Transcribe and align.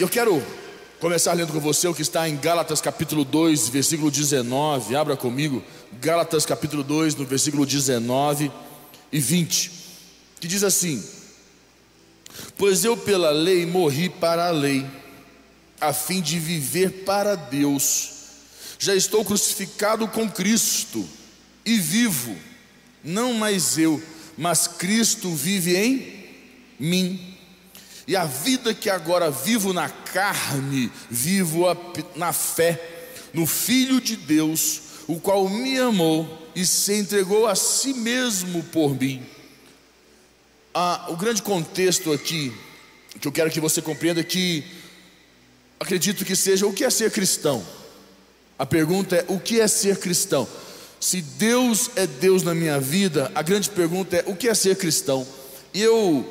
Eu 0.00 0.08
quero 0.08 0.42
começar 0.98 1.34
lendo 1.34 1.52
com 1.52 1.60
você 1.60 1.86
o 1.86 1.92
que 1.92 2.00
está 2.00 2.26
em 2.26 2.34
Gálatas 2.34 2.80
capítulo 2.80 3.22
2, 3.22 3.68
versículo 3.68 4.10
19. 4.10 4.96
Abra 4.96 5.14
comigo, 5.14 5.62
Gálatas 6.00 6.46
capítulo 6.46 6.82
2, 6.82 7.16
no 7.16 7.26
versículo 7.26 7.66
19 7.66 8.50
e 9.12 9.20
20, 9.20 9.70
que 10.40 10.48
diz 10.48 10.64
assim: 10.64 11.04
Pois 12.56 12.82
eu 12.82 12.96
pela 12.96 13.30
lei 13.30 13.66
morri 13.66 14.08
para 14.08 14.48
a 14.48 14.50
lei, 14.50 14.86
a 15.78 15.92
fim 15.92 16.22
de 16.22 16.38
viver 16.38 17.04
para 17.04 17.34
Deus. 17.34 18.12
Já 18.78 18.94
estou 18.94 19.22
crucificado 19.22 20.08
com 20.08 20.30
Cristo 20.30 21.06
e 21.62 21.76
vivo, 21.76 22.34
não 23.04 23.34
mais 23.34 23.76
eu, 23.76 24.02
mas 24.38 24.66
Cristo 24.66 25.30
vive 25.34 25.76
em 25.76 26.24
mim. 26.78 27.29
E 28.06 28.16
a 28.16 28.24
vida 28.24 28.74
que 28.74 28.90
agora 28.90 29.30
vivo 29.30 29.72
na 29.72 29.88
carne, 29.88 30.90
vivo 31.10 31.64
na 32.16 32.32
fé, 32.32 32.80
no 33.32 33.46
Filho 33.46 34.00
de 34.00 34.16
Deus, 34.16 34.82
o 35.06 35.20
qual 35.20 35.48
me 35.48 35.78
amou 35.78 36.50
e 36.54 36.64
se 36.64 36.94
entregou 36.94 37.46
a 37.46 37.54
si 37.54 37.94
mesmo 37.94 38.62
por 38.64 38.98
mim. 38.98 39.24
Ah, 40.74 41.06
o 41.08 41.16
grande 41.16 41.42
contexto 41.42 42.12
aqui, 42.12 42.52
que 43.20 43.26
eu 43.26 43.32
quero 43.32 43.50
que 43.50 43.60
você 43.60 43.82
compreenda, 43.82 44.20
é 44.20 44.24
que 44.24 44.64
acredito 45.78 46.24
que 46.24 46.36
seja 46.36 46.66
o 46.66 46.72
que 46.72 46.84
é 46.84 46.90
ser 46.90 47.10
cristão. 47.10 47.64
A 48.58 48.66
pergunta 48.66 49.16
é: 49.16 49.24
o 49.28 49.38
que 49.38 49.60
é 49.60 49.66
ser 49.66 49.98
cristão? 49.98 50.46
Se 51.00 51.20
Deus 51.22 51.90
é 51.96 52.06
Deus 52.06 52.42
na 52.42 52.54
minha 52.54 52.78
vida, 52.78 53.32
a 53.34 53.42
grande 53.42 53.70
pergunta 53.70 54.16
é: 54.16 54.24
o 54.26 54.36
que 54.36 54.48
é 54.48 54.54
ser 54.54 54.76
cristão? 54.76 55.26
E 55.72 55.80
eu 55.80 56.30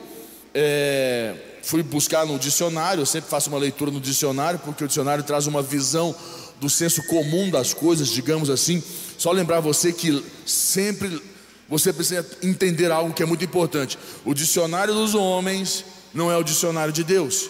é, 0.54 1.36
fui 1.62 1.84
buscar 1.84 2.26
no 2.26 2.40
dicionário, 2.40 3.02
eu 3.02 3.06
sempre 3.06 3.30
faço 3.30 3.50
uma 3.50 3.60
leitura 3.60 3.92
no 3.92 4.00
dicionário, 4.00 4.60
porque 4.60 4.84
o 4.84 4.88
dicionário 4.88 5.24
traz 5.24 5.48
uma 5.48 5.62
visão 5.62 6.16
do 6.60 6.70
senso 6.70 7.04
comum 7.04 7.50
das 7.50 7.74
coisas, 7.74 8.10
digamos 8.10 8.50
assim. 8.50 8.84
Só 9.18 9.32
lembrar 9.32 9.60
você 9.60 9.92
que 9.94 10.24
sempre 10.46 11.22
você 11.68 11.94
precisa 11.94 12.26
entender 12.42 12.92
algo 12.92 13.14
que 13.14 13.22
é 13.22 13.26
muito 13.26 13.46
importante. 13.46 13.98
O 14.26 14.34
dicionário 14.34 14.94
dos 14.94 15.14
homens 15.14 15.86
não 16.14 16.32
é 16.32 16.36
o 16.36 16.44
dicionário 16.44 16.92
de 16.92 17.04
Deus. 17.04 17.50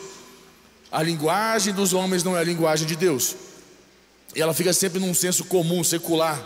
A 0.92 1.02
linguagem 1.02 1.74
dos 1.74 1.94
homens 1.94 2.24
não 2.24 2.36
é 2.36 2.42
a 2.42 2.44
linguagem 2.44 2.86
de 2.86 2.98
Deus. 2.98 3.36
E 4.36 4.42
ela 4.42 4.54
fica 4.54 4.74
sempre 4.74 5.00
num 5.00 5.14
senso 5.14 5.46
comum, 5.46 5.84
secular. 5.84 6.38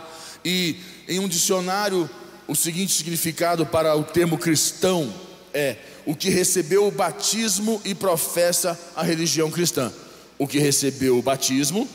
E 0.44 0.76
em 1.08 1.18
um 1.18 1.26
dicionário, 1.26 2.08
o 2.46 2.54
seguinte 2.54 2.92
significado 2.92 3.66
para 3.66 3.96
o 3.96 4.04
termo 4.04 4.38
cristão 4.38 5.12
é 5.54 5.76
o 6.04 6.14
que 6.14 6.28
recebeu 6.28 6.86
o 6.86 6.90
batismo 6.90 7.80
e 7.84 7.94
professa 7.94 8.78
a 8.94 9.02
religião 9.02 9.50
cristã. 9.50 9.92
O 10.36 10.46
que 10.46 10.58
recebeu 10.58 11.16
o 11.16 11.22
batismo 11.22 11.88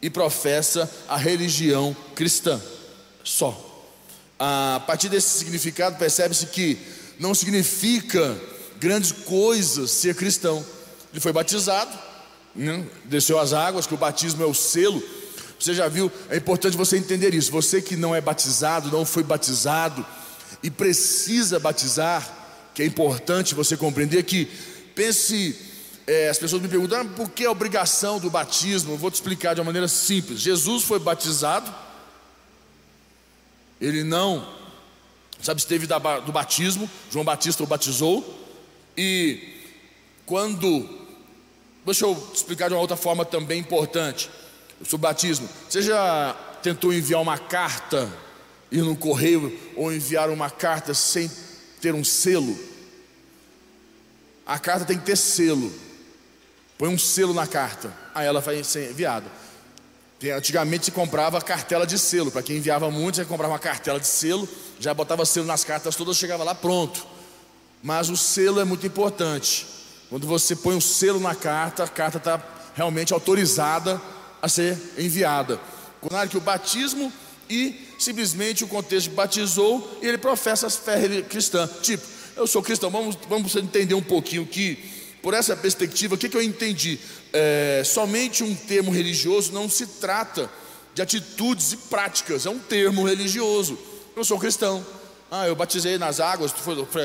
e 0.00 0.08
professa 0.08 0.90
a 1.08 1.16
religião 1.16 1.96
cristã. 2.14 2.60
Só. 3.22 3.64
A 4.38 4.82
partir 4.86 5.08
desse 5.08 5.38
significado, 5.38 5.96
percebe-se 5.96 6.46
que 6.46 6.78
não 7.18 7.34
significa 7.34 8.40
grandes 8.78 9.12
coisas 9.12 9.90
ser 9.90 10.14
cristão. 10.14 10.64
Ele 11.12 11.20
foi 11.20 11.32
batizado, 11.32 11.96
né? 12.54 12.84
desceu 13.04 13.38
as 13.38 13.52
águas, 13.52 13.86
que 13.86 13.94
o 13.94 13.98
batismo 13.98 14.42
é 14.42 14.46
o 14.46 14.54
selo. 14.54 15.02
Você 15.58 15.74
já 15.74 15.88
viu, 15.88 16.10
é 16.30 16.36
importante 16.36 16.76
você 16.76 16.96
entender 16.96 17.34
isso. 17.34 17.50
Você 17.50 17.82
que 17.82 17.96
não 17.96 18.14
é 18.14 18.20
batizado, 18.20 18.92
não 18.92 19.04
foi 19.04 19.24
batizado 19.24 20.06
e 20.62 20.70
precisa 20.70 21.58
batizar, 21.58 22.37
que 22.78 22.82
é 22.84 22.86
importante 22.86 23.56
você 23.56 23.76
compreender 23.76 24.22
que, 24.22 24.44
pense, 24.94 25.58
é, 26.06 26.28
as 26.28 26.38
pessoas 26.38 26.62
me 26.62 26.68
perguntam, 26.68 27.00
ah, 27.00 27.04
por 27.04 27.28
que 27.28 27.44
a 27.44 27.50
obrigação 27.50 28.20
do 28.20 28.30
batismo? 28.30 28.92
Eu 28.92 28.96
vou 28.96 29.10
te 29.10 29.14
explicar 29.14 29.52
de 29.52 29.60
uma 29.60 29.64
maneira 29.64 29.88
simples. 29.88 30.38
Jesus 30.38 30.84
foi 30.84 31.00
batizado, 31.00 31.74
ele 33.80 34.04
não 34.04 34.48
se 35.42 35.50
absteve 35.50 35.88
do 35.88 36.30
batismo, 36.30 36.88
João 37.10 37.24
Batista 37.24 37.64
o 37.64 37.66
batizou, 37.66 38.46
e 38.96 39.56
quando, 40.24 40.88
deixa 41.84 42.04
eu 42.04 42.30
explicar 42.32 42.68
de 42.68 42.74
uma 42.74 42.80
outra 42.80 42.96
forma 42.96 43.24
também 43.24 43.58
importante, 43.58 44.30
sobre 44.84 44.94
o 44.94 45.08
batismo, 45.08 45.48
você 45.68 45.82
já 45.82 46.32
tentou 46.62 46.94
enviar 46.94 47.20
uma 47.20 47.38
carta, 47.38 48.08
ir 48.70 48.82
no 48.82 48.94
correio, 48.94 49.58
ou 49.74 49.92
enviar 49.92 50.30
uma 50.30 50.48
carta 50.48 50.94
sem 50.94 51.28
ter 51.80 51.92
um 51.92 52.04
selo? 52.04 52.67
A 54.48 54.58
carta 54.58 54.86
tem 54.86 54.98
que 54.98 55.04
ter 55.04 55.16
selo. 55.16 55.70
Põe 56.78 56.88
um 56.88 56.98
selo 56.98 57.34
na 57.34 57.46
carta, 57.46 57.92
aí 58.14 58.26
ela 58.26 58.40
vai 58.40 58.64
ser 58.64 58.90
enviada. 58.90 59.26
Antigamente 60.34 60.86
se 60.86 60.90
comprava 60.90 61.38
cartela 61.42 61.86
de 61.86 61.98
selo. 61.98 62.30
Para 62.30 62.42
quem 62.42 62.56
enviava 62.56 62.90
muito, 62.90 63.16
você 63.16 63.26
comprava 63.26 63.52
uma 63.52 63.58
cartela 63.58 64.00
de 64.00 64.06
selo, 64.06 64.48
já 64.80 64.94
botava 64.94 65.26
selo 65.26 65.46
nas 65.46 65.64
cartas 65.64 65.94
todas, 65.94 66.16
chegava 66.16 66.44
lá 66.44 66.54
pronto. 66.54 67.06
Mas 67.82 68.08
o 68.08 68.16
selo 68.16 68.58
é 68.58 68.64
muito 68.64 68.86
importante. 68.86 69.66
Quando 70.08 70.26
você 70.26 70.56
põe 70.56 70.74
um 70.74 70.80
selo 70.80 71.20
na 71.20 71.34
carta, 71.34 71.84
a 71.84 71.88
carta 71.88 72.16
está 72.16 72.42
realmente 72.74 73.12
autorizada 73.12 74.00
a 74.40 74.48
ser 74.48 74.78
enviada. 74.96 75.60
Quando 76.00 76.30
que 76.30 76.38
o 76.38 76.40
batismo 76.40 77.12
e 77.50 77.86
simplesmente 77.98 78.64
o 78.64 78.68
contexto 78.68 79.10
batizou 79.10 79.98
e 80.00 80.06
ele 80.06 80.18
professa 80.18 80.68
a 80.68 80.70
fé 80.70 81.22
cristã. 81.22 81.68
Tipo, 81.82 82.17
eu 82.38 82.46
sou 82.46 82.62
cristão, 82.62 82.88
vamos, 82.88 83.18
vamos 83.28 83.54
entender 83.56 83.94
um 83.94 84.02
pouquinho 84.02 84.46
que, 84.46 84.78
por 85.20 85.34
essa 85.34 85.56
perspectiva, 85.56 86.14
o 86.14 86.18
que, 86.18 86.28
que 86.28 86.36
eu 86.36 86.42
entendi? 86.42 86.98
É, 87.32 87.82
somente 87.84 88.44
um 88.44 88.54
termo 88.54 88.92
religioso 88.92 89.52
não 89.52 89.68
se 89.68 89.86
trata 89.86 90.48
de 90.94 91.02
atitudes 91.02 91.72
e 91.72 91.76
práticas, 91.76 92.46
é 92.46 92.50
um 92.50 92.58
termo 92.58 93.06
religioso. 93.06 93.76
Eu 94.16 94.24
sou 94.24 94.38
cristão, 94.38 94.86
ah, 95.30 95.46
eu 95.48 95.56
batizei 95.56 95.98
nas 95.98 96.20
águas, 96.20 96.52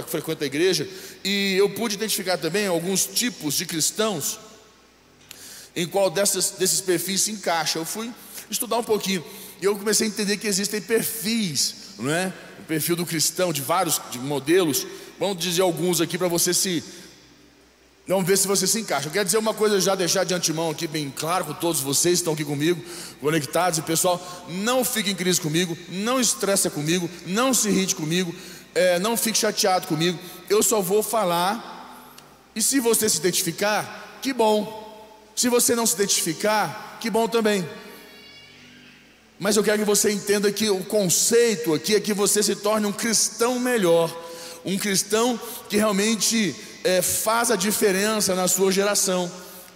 frequento 0.07 0.43
a 0.43 0.47
igreja, 0.47 0.87
e 1.23 1.55
eu 1.57 1.69
pude 1.71 1.95
identificar 1.95 2.37
também 2.37 2.67
alguns 2.67 3.05
tipos 3.05 3.55
de 3.55 3.65
cristãos 3.65 4.39
em 5.75 5.87
qual 5.87 6.11
dessas, 6.11 6.51
desses 6.51 6.79
perfis 6.79 7.21
se 7.21 7.31
encaixa. 7.31 7.79
Eu 7.79 7.85
fui 7.85 8.11
estudar 8.51 8.77
um 8.77 8.83
pouquinho 8.83 9.25
e 9.59 9.65
eu 9.65 9.75
comecei 9.75 10.05
a 10.05 10.09
entender 10.09 10.37
que 10.37 10.45
existem 10.45 10.79
perfis, 10.79 11.75
não 11.97 12.11
é? 12.11 12.31
O 12.59 12.63
perfil 12.63 12.95
do 12.95 13.05
cristão, 13.05 13.51
de 13.51 13.61
vários 13.61 13.99
de 14.11 14.19
modelos, 14.19 14.85
Vamos 15.19 15.37
dizer 15.37 15.61
alguns 15.61 16.01
aqui 16.01 16.17
para 16.17 16.27
você 16.27 16.53
se. 16.53 16.83
Vamos 18.05 18.25
ver 18.25 18.37
se 18.37 18.47
você 18.47 18.67
se 18.67 18.79
encaixa. 18.79 19.07
Eu 19.07 19.11
quero 19.11 19.25
dizer 19.25 19.37
uma 19.37 19.53
coisa 19.53 19.79
já 19.79 19.95
deixar 19.95 20.25
de 20.25 20.33
antemão 20.33 20.71
aqui 20.71 20.87
bem 20.87 21.09
claro 21.15 21.45
com 21.45 21.53
todos 21.53 21.79
vocês 21.79 22.19
que 22.19 22.21
estão 22.21 22.33
aqui 22.33 22.43
comigo, 22.43 22.83
conectados. 23.21 23.79
E 23.79 23.81
pessoal, 23.81 24.21
não 24.49 24.83
fique 24.83 25.09
em 25.11 25.15
crise 25.15 25.39
comigo, 25.39 25.77
não 25.87 26.19
estressa 26.19 26.69
comigo, 26.69 27.09
não 27.25 27.53
se 27.53 27.69
irrite 27.69 27.95
comigo, 27.95 28.35
é, 28.75 28.99
não 28.99 29.15
fique 29.15 29.37
chateado 29.37 29.87
comigo. 29.87 30.19
Eu 30.49 30.61
só 30.61 30.81
vou 30.81 31.01
falar. 31.01 31.71
E 32.55 32.61
se 32.61 32.79
você 32.79 33.07
se 33.07 33.19
identificar, 33.19 34.19
que 34.21 34.33
bom. 34.33 34.81
Se 35.35 35.47
você 35.47 35.75
não 35.75 35.85
se 35.85 35.95
identificar, 35.95 36.97
que 36.99 37.09
bom 37.09 37.27
também. 37.27 37.67
Mas 39.39 39.55
eu 39.55 39.63
quero 39.63 39.79
que 39.79 39.85
você 39.85 40.11
entenda 40.11 40.51
que 40.51 40.69
o 40.69 40.83
conceito 40.83 41.73
aqui 41.73 41.95
é 41.95 41.99
que 41.99 42.13
você 42.13 42.43
se 42.43 42.55
torne 42.55 42.85
um 42.85 42.91
cristão 42.91 43.59
melhor 43.59 44.09
um 44.65 44.77
cristão 44.77 45.39
que 45.69 45.77
realmente 45.77 46.55
é, 46.83 47.01
faz 47.01 47.51
a 47.51 47.55
diferença 47.55 48.35
na 48.35 48.47
sua 48.47 48.71
geração. 48.71 49.31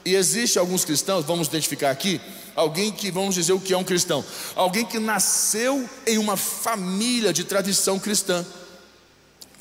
E 0.05 0.15
existe 0.15 0.57
alguns 0.57 0.85
cristãos, 0.85 1.25
vamos 1.25 1.47
identificar 1.47 1.91
aqui, 1.91 2.21
alguém 2.55 2.91
que 2.91 3.11
vamos 3.11 3.35
dizer 3.35 3.53
o 3.53 3.59
que 3.59 3.73
é 3.73 3.77
um 3.77 3.83
cristão, 3.83 4.23
alguém 4.55 4.85
que 4.85 4.99
nasceu 4.99 5.87
em 6.05 6.17
uma 6.17 6.37
família 6.37 7.33
de 7.33 7.43
tradição 7.43 7.99
cristã, 7.99 8.45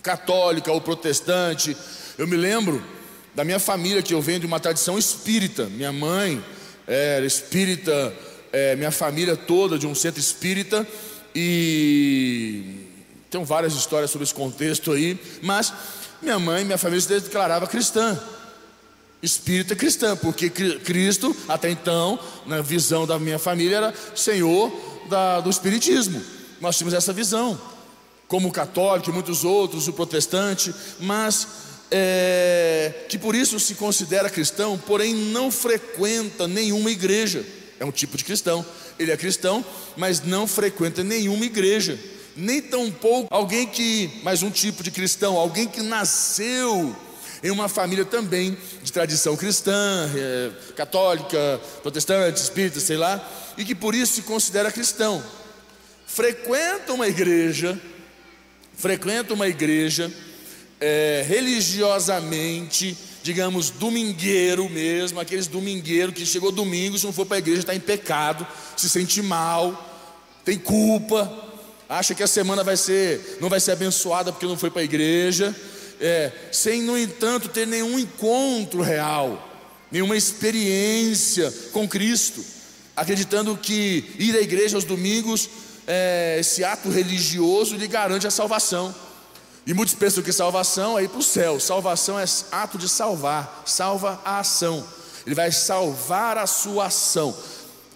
católica 0.03 0.71
ou 0.71 0.81
protestante. 0.81 1.77
Eu 2.17 2.27
me 2.27 2.37
lembro 2.37 2.83
da 3.35 3.45
minha 3.45 3.59
família 3.59 4.03
que 4.03 4.15
eu 4.15 4.23
venho 4.23 4.41
de 4.41 4.47
uma 4.47 4.61
tradição 4.61 4.97
espírita. 4.97 5.65
Minha 5.65 5.93
mãe 5.93 6.43
era 6.87 7.27
espírita, 7.27 8.15
é, 8.53 8.77
minha 8.77 8.93
família 8.93 9.37
toda 9.37 9.79
de 9.79 9.87
um 9.87 9.95
centro 9.95 10.21
espírita 10.21 10.87
e 11.35 12.86
tem 13.31 13.43
várias 13.45 13.75
histórias 13.75 14.11
sobre 14.11 14.25
esse 14.25 14.35
contexto 14.35 14.93
aí, 14.93 15.19
mas 15.43 15.73
minha 16.23 16.39
mãe, 16.39 16.65
minha 16.65 16.79
família 16.79 17.01
se 17.01 17.09
declarava 17.09 17.67
cristã, 17.67 18.19
espírita 19.23 19.75
cristã, 19.75 20.17
porque 20.17 20.49
Cristo, 20.49 21.35
até 21.49 21.71
então, 21.71 22.19
na 22.47 22.61
visão 22.61 23.07
da 23.07 23.19
minha 23.19 23.39
família, 23.39 23.77
era 23.77 23.95
Senhor 24.15 24.73
da, 25.09 25.41
do 25.41 25.51
Espiritismo. 25.51 26.23
Nós 26.61 26.77
tínhamos 26.77 26.95
essa 26.95 27.13
visão, 27.13 27.61
como 28.29 28.49
o 28.49 28.53
católico 28.53 29.11
e 29.11 29.13
muitos 29.13 29.45
outros, 29.45 29.89
o 29.89 29.93
protestante, 29.93 30.73
mas 31.01 31.49
é, 31.91 33.05
que 33.09 33.19
por 33.19 33.35
isso 33.35 33.59
se 33.59 33.75
considera 33.75 34.31
cristão, 34.31 34.79
porém 34.79 35.15
não 35.15 35.51
frequenta 35.51 36.47
nenhuma 36.47 36.91
igreja. 36.91 37.45
É 37.79 37.85
um 37.85 37.93
tipo 37.93 38.17
de 38.17 38.25
cristão. 38.25 38.65
Ele 38.99 39.11
é 39.11 39.17
cristão, 39.17 39.65
mas 39.97 40.23
não 40.23 40.47
frequenta 40.47 41.05
nenhuma 41.05 41.45
igreja 41.45 41.99
nem 42.37 42.61
tampouco 42.61 43.35
alguém 43.35 43.67
que, 43.67 44.11
mais 44.23 44.43
um 44.43 44.51
tipo 44.51 44.83
de 44.83 44.91
cristão, 44.91 45.37
alguém 45.37 45.67
que 45.67 45.81
nasceu 45.83 46.95
em 47.43 47.51
uma 47.51 47.69
família 47.69 48.05
também 48.05 48.57
de 48.83 48.93
tradição 48.93 49.37
cristã, 49.37 50.11
é, 50.15 50.51
católica, 50.75 51.61
protestante, 51.83 52.41
espírita, 52.41 52.81
sei 52.81 52.97
lá, 52.97 53.27
e 53.57 53.65
que 53.65 53.75
por 53.75 53.95
isso 53.95 54.15
se 54.15 54.23
considera 54.23 54.71
cristão. 54.71 55.23
Frequenta 56.07 56.93
uma 56.93 57.09
igreja, 57.09 57.81
frequenta 58.77 59.35
uma 59.35 59.49
igreja 59.49 60.13
é, 60.81 61.25
religiosamente, 61.27 62.97
digamos, 63.23 63.71
domingueiro 63.71 64.69
mesmo, 64.69 65.19
aqueles 65.21 65.47
domingueiros 65.47 66.15
que 66.15 66.27
chegou 66.27 66.53
domingo, 66.53 66.99
se 66.99 67.05
não 67.05 67.13
for 67.13 67.27
para 67.27 67.37
a 67.37 67.39
igreja, 67.39 67.61
está 67.61 67.75
em 67.75 67.81
pecado, 67.81 68.47
se 68.77 68.89
sente 68.89 69.23
mal, 69.23 69.95
tem 70.45 70.59
culpa, 70.59 71.46
acha 71.89 72.15
que 72.15 72.23
a 72.23 72.27
semana 72.27 72.65
vai 72.65 72.77
ser, 72.77 73.39
não 73.41 73.49
vai 73.49 73.61
ser 73.61 73.73
abençoada 73.73 74.33
porque 74.33 74.47
não 74.47 74.57
foi 74.57 74.71
para 74.71 74.81
a 74.83 74.85
igreja, 74.85 75.55
é, 76.01 76.33
sem, 76.53 76.83
no 76.83 76.99
entanto, 76.99 77.49
ter 77.49 77.67
nenhum 77.67 77.99
encontro 77.99 78.83
real, 78.83 79.49
nenhuma 79.91 80.17
experiência 80.17 81.53
com 81.73 81.89
Cristo, 81.89 82.45
acreditando 82.95 83.57
que 83.57 84.15
ir 84.19 84.37
à 84.37 84.41
igreja 84.41 84.77
aos 84.77 84.85
domingos, 84.85 85.49
é, 85.87 86.37
esse 86.41 86.65
ato 86.65 86.91
religioso 86.91 87.77
lhe 87.77 87.87
garante 87.87 88.27
a 88.27 88.31
salvação. 88.31 88.95
E 89.67 89.75
muitos 89.75 89.95
pensam 89.95 90.23
que 90.23 90.33
salvação 90.33 90.99
é 90.99 91.05
ir 91.05 91.09
para 91.09 91.19
o 91.19 91.23
céu. 91.23 91.59
Salvação 91.59 92.19
é 92.19 92.25
ato 92.53 92.79
de 92.79 92.89
salvar, 92.89 93.65
salva 93.67 94.21
a 94.25 94.39
ação. 94.39 94.85
Ele 95.27 95.35
vai 95.35 95.51
salvar 95.51 96.39
a 96.39 96.47
sua 96.47 96.87
ação. 96.87 97.37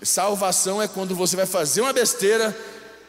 Salvação 0.03 0.83
é 0.83 0.89
quando 0.89 1.15
você 1.15 1.37
vai 1.37 1.47
fazer 1.47 1.81
uma 1.81 1.93
besteira, 1.93 2.57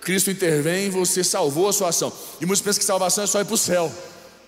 Cristo 0.01 0.31
intervém 0.31 0.87
e 0.87 0.89
você 0.89 1.23
salvou 1.23 1.69
a 1.69 1.73
sua 1.73 1.89
ação. 1.89 2.11
E 2.39 2.45
muitos 2.45 2.61
pensam 2.61 2.79
que 2.79 2.85
salvação 2.85 3.23
é 3.23 3.27
só 3.27 3.39
ir 3.39 3.45
para 3.45 3.53
o 3.53 3.57
céu. 3.57 3.91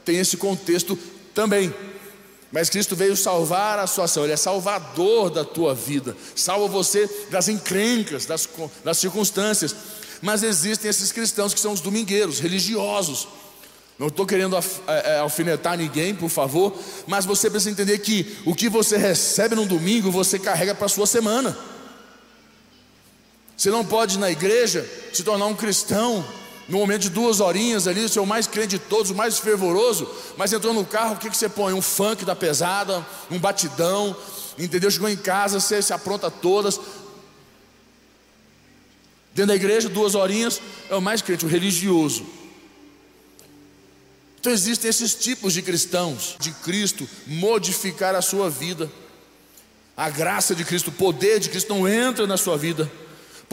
Tem 0.03 0.17
esse 0.17 0.35
contexto 0.35 0.97
também. 1.33 1.73
Mas 2.51 2.69
Cristo 2.69 2.95
veio 2.95 3.15
salvar 3.15 3.79
a 3.79 3.88
sua 3.88 4.05
ação, 4.05 4.23
Ele 4.23 4.33
é 4.33 4.38
salvador 4.38 5.31
da 5.31 5.44
tua 5.44 5.73
vida, 5.73 6.15
salva 6.35 6.67
você 6.67 7.09
das 7.31 7.47
encrencas, 7.47 8.27
das, 8.27 8.47
das 8.83 9.00
circunstâncias. 9.00 9.75
Mas 10.21 10.44
existem 10.44 10.89
esses 10.89 11.11
cristãos 11.11 11.53
que 11.53 11.59
são 11.59 11.73
os 11.73 11.81
domingueiros, 11.81 12.39
religiosos, 12.39 13.27
não 13.97 14.07
estou 14.07 14.25
querendo 14.25 14.57
é, 14.88 15.19
alfinetar 15.19 15.77
ninguém, 15.77 16.15
por 16.15 16.29
favor, 16.29 16.75
mas 17.05 17.25
você 17.25 17.50
precisa 17.50 17.69
entender 17.69 18.00
que 18.00 18.38
o 18.45 18.55
que 18.55 18.67
você 18.67 18.97
recebe 18.97 19.55
no 19.55 19.65
domingo, 19.65 20.11
você 20.11 20.39
carrega 20.39 20.73
para 20.73 20.88
a 20.88 20.89
sua 20.89 21.05
semana. 21.05 21.55
Você 23.55 23.69
não 23.69 23.85
pode 23.85 24.15
ir 24.15 24.19
na 24.19 24.31
igreja 24.31 24.88
se 25.13 25.23
tornar 25.23 25.45
um 25.45 25.55
cristão 25.55 26.25
no 26.67 26.77
momento 26.77 27.03
de 27.03 27.09
duas 27.09 27.39
horinhas 27.39 27.88
ali, 27.88 28.07
ser 28.07 28.19
o 28.19 28.25
mais 28.25 28.47
crente 28.47 28.77
de 28.77 28.79
todos, 28.79 29.11
o 29.11 29.15
mais 29.15 29.38
fervoroso, 29.38 30.09
mas 30.38 30.53
entrou 30.53 30.73
no 30.73 30.85
carro, 30.85 31.15
o 31.15 31.17
que, 31.17 31.29
que 31.29 31.38
você 31.38 31.50
põe? 31.50 31.73
Um 31.73 31.81
funk 31.81 32.23
da 32.23 32.35
pesada, 32.35 33.05
um 33.29 33.38
batidão, 33.38 34.15
entendeu? 34.57 34.89
Chegou 34.89 35.09
em 35.09 35.17
casa, 35.17 35.59
você 35.59 35.81
se 35.81 35.94
apronta 35.94 36.31
todas. 36.31 36.79
Dentro 39.33 39.47
da 39.47 39.55
igreja, 39.55 39.89
duas 39.89 40.15
horinhas, 40.15 40.61
é 40.89 40.95
o 40.95 41.01
mais 41.01 41.21
crente, 41.21 41.45
o 41.45 41.50
religioso. 41.50 42.25
Então 44.39 44.51
existem 44.51 44.89
esses 44.89 45.15
tipos 45.15 45.53
de 45.53 45.61
cristãos, 45.61 46.35
de 46.39 46.51
Cristo 46.51 47.07
modificar 47.25 48.13
a 48.15 48.21
sua 48.21 48.50
vida. 48.50 48.91
A 49.95 50.09
graça 50.09 50.55
de 50.55 50.65
Cristo, 50.65 50.89
o 50.89 50.94
poder 50.94 51.39
de 51.39 51.50
Cristo 51.50 51.73
não 51.73 51.88
entra 51.88 52.27
na 52.27 52.35
sua 52.38 52.57
vida. 52.57 52.91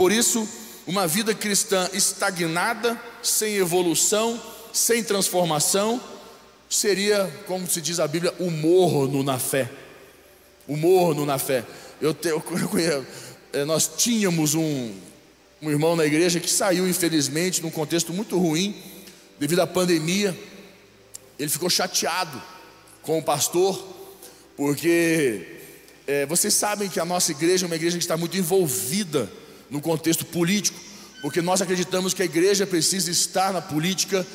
Por 0.00 0.10
isso, 0.12 0.48
uma 0.86 1.06
vida 1.06 1.34
cristã 1.34 1.86
estagnada, 1.92 2.98
sem 3.22 3.56
evolução, 3.56 4.42
sem 4.72 5.04
transformação, 5.04 6.00
seria, 6.70 7.30
como 7.46 7.68
se 7.68 7.82
diz 7.82 8.00
a 8.00 8.08
Bíblia, 8.08 8.32
o 8.38 8.50
morno 8.50 9.22
na 9.22 9.38
fé. 9.38 9.70
O 10.66 10.74
morno 10.74 11.26
na 11.26 11.36
fé. 11.36 11.66
Eu, 12.00 12.14
te, 12.14 12.28
eu, 12.28 12.42
eu, 12.80 13.06
eh, 13.52 13.64
nós 13.66 13.90
tínhamos 13.94 14.54
um, 14.54 14.90
um 15.60 15.70
irmão 15.70 15.94
na 15.94 16.06
igreja 16.06 16.40
que 16.40 16.48
saiu, 16.48 16.88
infelizmente, 16.88 17.60
num 17.60 17.70
contexto 17.70 18.10
muito 18.10 18.38
ruim, 18.38 18.74
devido 19.38 19.60
à 19.60 19.66
pandemia 19.66 20.34
ele 21.38 21.50
ficou 21.50 21.68
chateado 21.68 22.42
com 23.02 23.18
o 23.18 23.22
pastor, 23.22 23.78
porque 24.56 25.58
é, 26.06 26.24
vocês 26.24 26.54
sabem 26.54 26.88
que 26.88 26.98
a 26.98 27.04
nossa 27.04 27.32
igreja 27.32 27.66
é 27.66 27.68
uma 27.68 27.76
igreja 27.76 27.98
que 27.98 28.04
está 28.04 28.16
muito 28.16 28.38
envolvida 28.38 29.30
no 29.70 29.80
contexto 29.80 30.24
político, 30.24 30.78
porque 31.22 31.40
nós 31.40 31.60
acreditamos 31.60 32.14
que 32.14 32.22
a 32.22 32.24
igreja 32.24 32.66
precisa 32.66 33.10
estar 33.10 33.52
na 33.52 33.60
política 33.60 34.26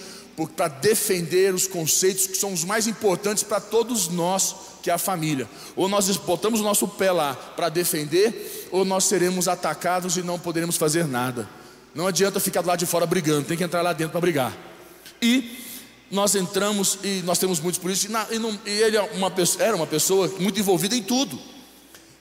para 0.56 0.68
defender 0.68 1.54
os 1.54 1.68
conceitos 1.68 2.28
que 2.28 2.38
são 2.38 2.52
os 2.52 2.64
mais 2.64 2.88
importantes 2.88 3.44
para 3.44 3.62
todos 3.62 4.10
nós, 4.10 4.56
que 4.84 4.90
é 4.90 4.94
a 4.94 4.98
família. 4.98 5.48
Ou 5.76 5.88
nós 5.88 6.08
botamos 6.18 6.60
o 6.60 6.64
nosso 6.64 6.88
pé 6.88 7.12
lá 7.12 7.34
para 7.34 7.70
defender, 7.70 8.68
ou 8.72 8.84
nós 8.84 9.06
seremos 9.06 9.48
atacados 9.48 10.18
e 10.18 10.22
não 10.22 10.38
poderemos 10.38 10.76
fazer 10.76 11.08
nada. 11.08 11.48
Não 11.94 12.06
adianta 12.06 12.40
ficar 12.40 12.62
do 12.62 12.68
lado 12.68 12.80
de 12.80 12.86
fora 12.86 13.06
brigando, 13.06 13.48
tem 13.48 13.58
que 13.58 13.64
entrar 13.64 13.82
lá 13.82 13.94
dentro 13.94 14.12
para 14.12 14.22
brigar. 14.22 14.56
E 15.22 15.58
nós 16.12 16.36
entramos 16.36 17.00
e 17.04 17.22
nós 17.24 17.40
temos 17.40 17.60
muitos 17.60 17.80
políticos, 17.80 18.10
e, 18.10 18.12
na, 18.12 18.28
e, 18.30 18.38
não, 18.38 18.60
e 18.66 18.70
ele 18.70 18.98
é 18.98 19.02
uma, 19.02 19.32
era 19.60 19.76
uma 19.76 19.88
pessoa 19.88 20.28
muito 20.38 20.60
envolvida 20.60 20.96
em 20.96 21.02
tudo. 21.02 21.40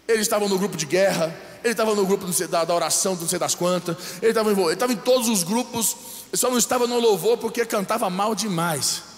Ele 0.07 0.21
estava 0.21 0.49
no 0.49 0.57
grupo 0.57 0.77
de 0.77 0.87
guerra, 0.87 1.35
ele 1.65 1.73
estava 1.73 1.95
no 1.95 2.07
grupo 2.07 2.27
da, 2.47 2.65
da 2.65 2.75
oração, 2.75 3.17
não 3.17 3.27
sei 3.27 3.39
das 3.39 3.55
quantas, 3.55 3.97
ele 4.21 4.31
estava, 4.31 4.51
ele 4.51 4.73
estava 4.73 4.93
em 4.93 4.97
todos 4.97 5.29
os 5.29 5.43
grupos, 5.43 5.97
ele 6.29 6.37
só 6.37 6.51
não 6.51 6.59
estava 6.59 6.87
no 6.87 7.01
louvor 7.01 7.39
porque 7.39 7.65
cantava 7.65 8.11
mal 8.11 8.35
demais. 8.35 9.14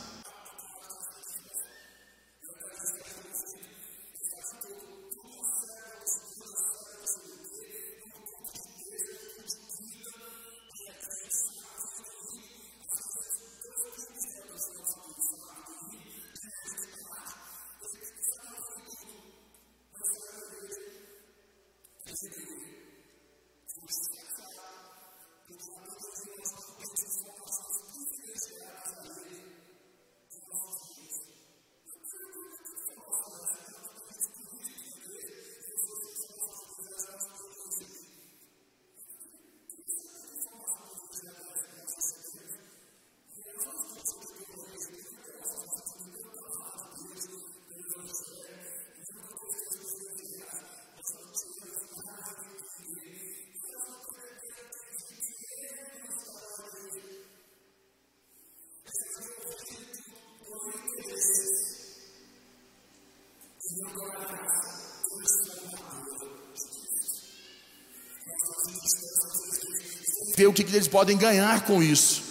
Ver 70.47 70.49
o 70.49 70.53
que 70.53 70.63
eles 70.63 70.89
podem 70.89 71.17
ganhar 71.17 71.65
com 71.65 71.83
isso, 71.83 72.23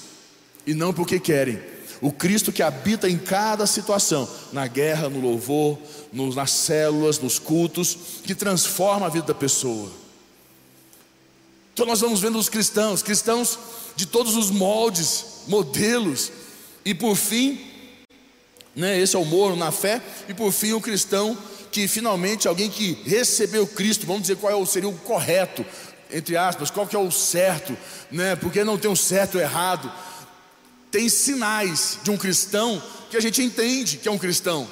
e 0.65 0.73
não 0.73 0.93
porque 0.93 1.19
querem. 1.19 1.59
O 2.01 2.11
Cristo 2.11 2.51
que 2.51 2.61
habita 2.61 3.09
em 3.09 3.17
cada 3.17 3.65
situação, 3.65 4.29
na 4.51 4.67
guerra, 4.67 5.09
no 5.09 5.19
louvor, 5.19 5.77
nas 6.11 6.51
células, 6.51 7.19
nos 7.19 7.39
cultos, 7.39 7.97
que 8.23 8.35
transforma 8.35 9.05
a 9.05 9.09
vida 9.09 9.27
da 9.27 9.33
pessoa. 9.33 9.91
Então 11.73 11.85
nós 11.85 11.99
vamos 11.99 12.21
vendo 12.21 12.37
os 12.37 12.49
cristãos, 12.49 13.01
cristãos 13.01 13.59
de 13.95 14.05
todos 14.05 14.35
os 14.35 14.49
moldes, 14.49 15.25
modelos, 15.47 16.31
e 16.83 16.93
por 16.93 17.15
fim, 17.15 17.59
né, 18.75 18.99
esse 18.99 19.15
é 19.15 19.19
o 19.19 19.25
moro 19.25 19.55
na 19.55 19.71
fé, 19.71 20.01
e 20.27 20.33
por 20.33 20.51
fim 20.51 20.73
o 20.73 20.81
cristão 20.81 21.37
que 21.71 21.87
finalmente 21.87 22.47
alguém 22.47 22.69
que 22.69 22.93
recebeu 23.05 23.67
Cristo, 23.67 24.05
vamos 24.05 24.23
dizer 24.23 24.37
qual 24.37 24.61
é 24.61 24.65
seria 24.65 24.87
o 24.87 24.97
correto, 24.99 25.65
entre 26.15 26.37
aspas, 26.37 26.71
qual 26.71 26.87
que 26.87 26.95
é 26.95 26.99
o 26.99 27.11
certo, 27.11 27.77
né? 28.09 28.37
Porque 28.37 28.63
não 28.63 28.77
tem 28.77 28.89
um 28.89 28.95
certo 28.95 29.35
ou 29.35 29.41
errado. 29.41 29.91
Tem 30.89 31.09
sinais 31.09 31.99
de 32.03 32.09
um 32.09 32.15
cristão 32.15 32.81
que 33.11 33.17
a 33.17 33.19
gente 33.19 33.43
entende 33.43 33.97
que 33.97 34.07
é 34.07 34.11
um 34.11 34.17
cristão. 34.17 34.65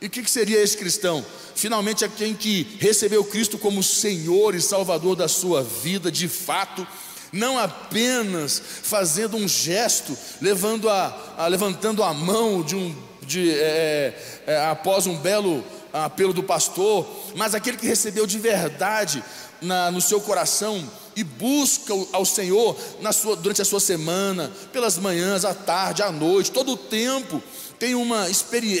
E 0.00 0.06
o 0.06 0.10
que, 0.10 0.22
que 0.22 0.30
seria 0.30 0.58
esse 0.58 0.74
cristão? 0.74 1.22
Finalmente 1.54 2.02
é 2.02 2.08
quem 2.08 2.32
que 2.32 2.78
recebeu 2.80 3.22
Cristo 3.24 3.58
como 3.58 3.82
Senhor 3.82 4.54
e 4.54 4.60
Salvador 4.62 5.14
da 5.14 5.28
sua 5.28 5.62
vida, 5.62 6.10
de 6.10 6.28
fato, 6.28 6.86
não 7.30 7.58
apenas 7.58 8.58
fazendo 8.82 9.36
um 9.36 9.46
gesto, 9.46 10.16
levando 10.40 10.88
a, 10.88 11.34
a 11.36 11.46
levantando 11.46 12.02
a 12.02 12.14
mão 12.14 12.62
de 12.62 12.74
um 12.74 12.96
de, 13.26 13.50
é, 13.50 14.42
é, 14.46 14.66
após 14.66 15.06
um 15.06 15.16
belo 15.16 15.62
apelo 15.92 16.32
do 16.32 16.42
pastor, 16.42 17.06
mas 17.34 17.54
aquele 17.54 17.76
que 17.76 17.86
recebeu 17.86 18.26
de 18.26 18.38
verdade 18.38 19.22
na, 19.60 19.90
no 19.90 20.00
seu 20.00 20.20
coração 20.20 20.88
e 21.14 21.24
busca 21.24 21.94
ao 22.12 22.24
Senhor 22.24 22.76
sua, 23.12 23.36
durante 23.36 23.62
a 23.62 23.64
sua 23.64 23.80
semana, 23.80 24.52
pelas 24.72 24.98
manhãs, 24.98 25.44
à 25.44 25.54
tarde, 25.54 26.02
à 26.02 26.12
noite, 26.12 26.50
todo 26.50 26.72
o 26.72 26.76
tempo, 26.76 27.42
tem 27.78 27.94
uma 27.94 28.26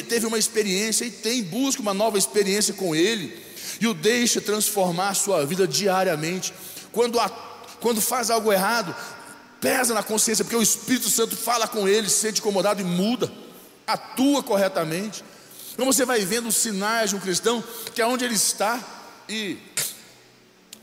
teve 0.08 0.26
uma 0.26 0.38
experiência 0.38 1.04
e 1.04 1.10
tem, 1.10 1.42
busca 1.42 1.80
uma 1.80 1.94
nova 1.94 2.18
experiência 2.18 2.74
com 2.74 2.94
Ele, 2.94 3.44
e 3.80 3.86
o 3.86 3.94
deixa 3.94 4.40
transformar 4.40 5.10
a 5.10 5.14
sua 5.14 5.44
vida 5.44 5.66
diariamente. 5.66 6.52
Quando, 6.92 7.18
a, 7.20 7.28
quando 7.80 8.00
faz 8.00 8.30
algo 8.30 8.52
errado, 8.52 8.94
pesa 9.60 9.94
na 9.94 10.02
consciência, 10.02 10.44
porque 10.44 10.56
o 10.56 10.62
Espírito 10.62 11.08
Santo 11.08 11.36
fala 11.36 11.66
com 11.66 11.88
ele, 11.88 12.08
se 12.08 12.20
sente 12.20 12.40
incomodado 12.40 12.80
e 12.80 12.84
muda, 12.84 13.30
atua 13.86 14.42
corretamente. 14.42 15.24
Então 15.72 15.84
você 15.86 16.04
vai 16.04 16.20
vendo 16.24 16.48
os 16.48 16.56
sinais 16.56 17.10
de 17.10 17.16
um 17.16 17.20
cristão, 17.20 17.62
que 17.94 18.00
é 18.00 18.06
onde 18.06 18.24
ele 18.24 18.34
está, 18.34 18.82
e 19.28 19.58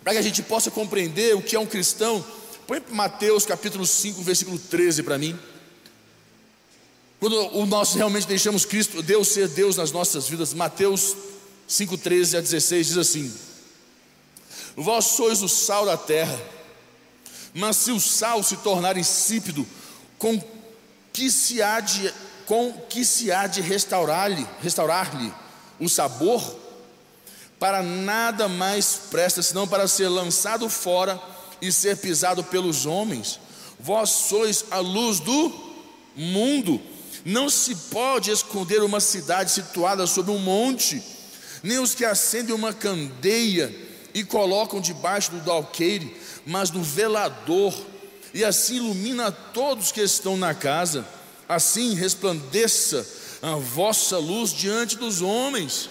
para 0.04 0.14
que 0.14 0.20
a 0.20 0.22
gente 0.22 0.44
possa 0.44 0.70
compreender 0.70 1.36
o 1.36 1.42
que 1.42 1.56
é 1.56 1.60
um 1.60 1.66
cristão, 1.66 2.24
põe 2.68 2.82
Mateus 2.92 3.46
capítulo 3.46 3.86
5, 3.86 4.22
versículo 4.22 4.60
13 4.60 5.04
para 5.04 5.18
mim. 5.18 5.38
Quando 7.20 7.66
nós 7.68 7.94
realmente 7.94 8.28
deixamos 8.28 8.66
Cristo, 8.66 9.02
Deus 9.02 9.30
ser 9.30 9.48
Deus 9.48 9.78
nas 9.78 9.92
nossas 9.92 10.28
vidas, 10.28 10.54
Mateus 10.54 11.16
5, 11.68 11.98
13 11.98 12.38
a 12.38 12.42
16 12.42 12.88
diz 12.88 12.98
assim: 12.98 13.34
Vós 14.76 15.06
sois 15.06 15.42
o 15.42 15.48
sal 15.48 15.86
da 15.86 15.96
terra, 15.96 16.38
mas 17.54 17.78
se 17.78 17.92
o 17.92 18.00
sal 18.00 18.44
se 18.44 18.58
tornar 18.58 18.98
insípido, 18.98 19.66
com 20.18 20.44
que 21.14 21.32
se 21.32 21.62
há 21.62 21.80
de, 21.80 22.14
com 22.46 22.74
que 22.90 23.06
se 23.06 23.32
há 23.32 23.48
de 23.48 23.62
restaurar-lhe 23.62 24.46
restaurar 24.62 25.10
o 25.80 25.88
sabor? 25.88 26.63
Para 27.64 27.82
nada 27.82 28.50
mais 28.50 29.00
presta 29.10 29.42
senão 29.42 29.66
para 29.66 29.88
ser 29.88 30.10
lançado 30.10 30.68
fora 30.68 31.18
e 31.62 31.72
ser 31.72 31.96
pisado 31.96 32.44
pelos 32.44 32.86
homens. 32.86 33.40
Vós 33.80 34.10
sois 34.10 34.66
a 34.70 34.80
luz 34.80 35.22
do 35.22 35.50
mundo. 36.14 36.82
Não 37.24 37.50
se 37.50 37.74
pode 37.74 38.32
esconder 38.32 38.84
uma 38.84 39.00
cidade 39.00 39.50
situada 39.50 40.06
sobre 40.06 40.32
um 40.32 40.40
monte, 40.40 41.02
nem 41.64 41.80
os 41.80 41.96
que 41.96 42.04
acendem 42.04 42.54
uma 42.54 42.74
candeia 42.74 43.74
e 44.14 44.26
colocam 44.26 44.82
debaixo 44.82 45.32
do 45.32 45.50
alqueire, 45.50 46.18
mas 46.46 46.70
no 46.70 46.84
velador, 46.84 47.74
e 48.34 48.44
assim 48.44 48.76
ilumina 48.76 49.32
todos 49.32 49.90
que 49.90 50.02
estão 50.02 50.36
na 50.36 50.54
casa. 50.54 51.08
Assim 51.48 51.96
resplandeça 51.96 53.08
a 53.42 53.56
vossa 53.56 54.18
luz 54.18 54.52
diante 54.52 54.98
dos 54.98 55.22
homens, 55.22 55.90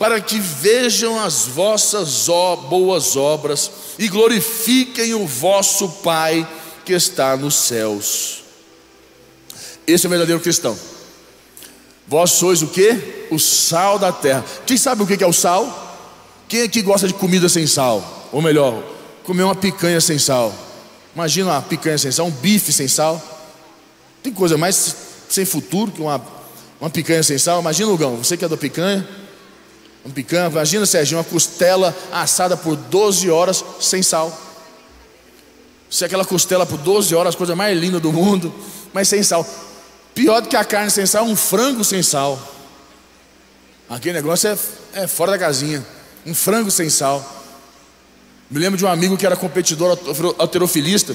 para 0.00 0.18
que 0.18 0.40
vejam 0.40 1.20
as 1.20 1.44
vossas 1.44 2.26
boas 2.70 3.16
obras 3.16 3.70
e 3.98 4.08
glorifiquem 4.08 5.12
o 5.12 5.26
vosso 5.26 5.86
Pai 6.02 6.48
que 6.86 6.94
está 6.94 7.36
nos 7.36 7.54
céus. 7.54 8.42
Esse 9.86 10.06
é 10.06 10.08
o 10.08 10.10
verdadeiro 10.10 10.40
cristão. 10.40 10.74
Vós 12.08 12.30
sois 12.30 12.62
o 12.62 12.68
que? 12.68 13.26
O 13.30 13.38
sal 13.38 13.98
da 13.98 14.10
terra. 14.10 14.42
Quem 14.64 14.78
sabe 14.78 15.02
o 15.02 15.06
que 15.06 15.22
é 15.22 15.26
o 15.26 15.34
sal? 15.34 15.98
Quem 16.48 16.62
aqui 16.62 16.80
gosta 16.80 17.06
de 17.06 17.12
comida 17.12 17.46
sem 17.46 17.66
sal? 17.66 18.30
Ou 18.32 18.40
melhor, 18.40 18.82
comer 19.22 19.42
uma 19.42 19.54
picanha 19.54 20.00
sem 20.00 20.18
sal. 20.18 20.50
Imagina 21.14 21.50
uma 21.50 21.60
picanha 21.60 21.98
sem 21.98 22.10
sal, 22.10 22.24
um 22.24 22.30
bife 22.30 22.72
sem 22.72 22.88
sal. 22.88 23.22
Tem 24.22 24.32
coisa 24.32 24.56
mais 24.56 24.96
sem 25.28 25.44
futuro 25.44 25.92
que 25.92 26.00
uma, 26.00 26.24
uma 26.80 26.88
picanha 26.88 27.22
sem 27.22 27.36
sal. 27.36 27.60
Imagina, 27.60 27.90
Lugão, 27.90 28.16
você 28.16 28.34
que 28.34 28.46
é 28.46 28.48
da 28.48 28.56
picanha. 28.56 29.19
Uma 30.04 30.14
picanha, 30.14 30.48
imagina, 30.48 30.86
Sérgio, 30.86 31.18
uma 31.18 31.24
costela 31.24 31.96
assada 32.10 32.56
por 32.56 32.76
12 32.76 33.30
horas 33.30 33.64
sem 33.80 34.02
sal. 34.02 34.36
Se 35.90 36.04
aquela 36.04 36.24
costela 36.24 36.64
por 36.64 36.78
12 36.78 37.14
horas, 37.14 37.34
coisa 37.34 37.54
mais 37.56 37.76
linda 37.78 37.98
do 37.98 38.12
mundo, 38.12 38.54
mas 38.92 39.08
sem 39.08 39.22
sal. 39.22 39.46
Pior 40.14 40.40
do 40.40 40.48
que 40.48 40.56
a 40.56 40.64
carne 40.64 40.90
sem 40.90 41.04
sal, 41.04 41.24
um 41.24 41.36
frango 41.36 41.84
sem 41.84 42.02
sal. 42.02 42.38
Aquele 43.88 44.14
negócio 44.14 44.48
é, 44.48 45.02
é 45.02 45.06
fora 45.06 45.32
da 45.32 45.38
casinha. 45.38 45.84
Um 46.24 46.34
frango 46.34 46.70
sem 46.70 46.88
sal. 46.88 47.38
Me 48.50 48.58
lembro 48.58 48.78
de 48.78 48.84
um 48.84 48.88
amigo 48.88 49.16
que 49.16 49.26
era 49.26 49.36
competidor 49.36 49.98
alterofilista. 50.38 51.14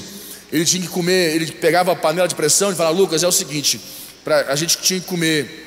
Ele 0.52 0.64
tinha 0.64 0.82
que 0.82 0.88
comer, 0.88 1.34
ele 1.34 1.50
pegava 1.52 1.92
a 1.92 1.96
panela 1.96 2.28
de 2.28 2.34
pressão 2.34 2.70
e 2.70 2.74
falava: 2.74 2.96
Lucas, 2.96 3.22
é 3.22 3.26
o 3.26 3.32
seguinte, 3.32 3.80
pra, 4.22 4.52
a 4.52 4.56
gente 4.56 4.78
tinha 4.78 5.00
que 5.00 5.06
comer, 5.06 5.65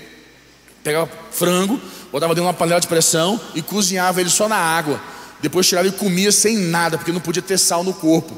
pegava 0.84 1.10
frango, 1.32 1.80
botava 2.12 2.34
dentro 2.34 2.44
de 2.44 2.48
uma 2.48 2.54
panela 2.54 2.80
de 2.80 2.88
pressão 2.88 3.40
e 3.54 3.62
cozinhava 3.62 4.22
ele 4.22 4.30
só 4.30 4.48
na 4.48 4.58
água. 4.58 5.00
Depois 5.42 5.68
tirava 5.68 5.88
e 5.88 5.92
comia 5.92 6.32
sem 6.32 6.58
nada, 6.58 6.98
porque 6.98 7.12
não 7.12 7.22
podia 7.22 7.42
ter 7.42 7.58
sal 7.58 7.84
no 7.84 7.94
corpo. 7.94 8.38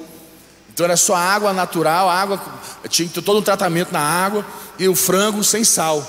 Então 0.74 0.86
era 0.86 0.96
só 0.96 1.16
água 1.16 1.52
natural, 1.54 2.10
água, 2.10 2.42
tinha 2.90 3.10
todo 3.10 3.40
um 3.40 3.42
tratamento 3.42 3.92
na 3.92 4.00
água 4.00 4.46
e 4.80 4.88
o 4.88 4.96
frango 4.96 5.44
sem 5.44 5.64
sal. 5.64 6.06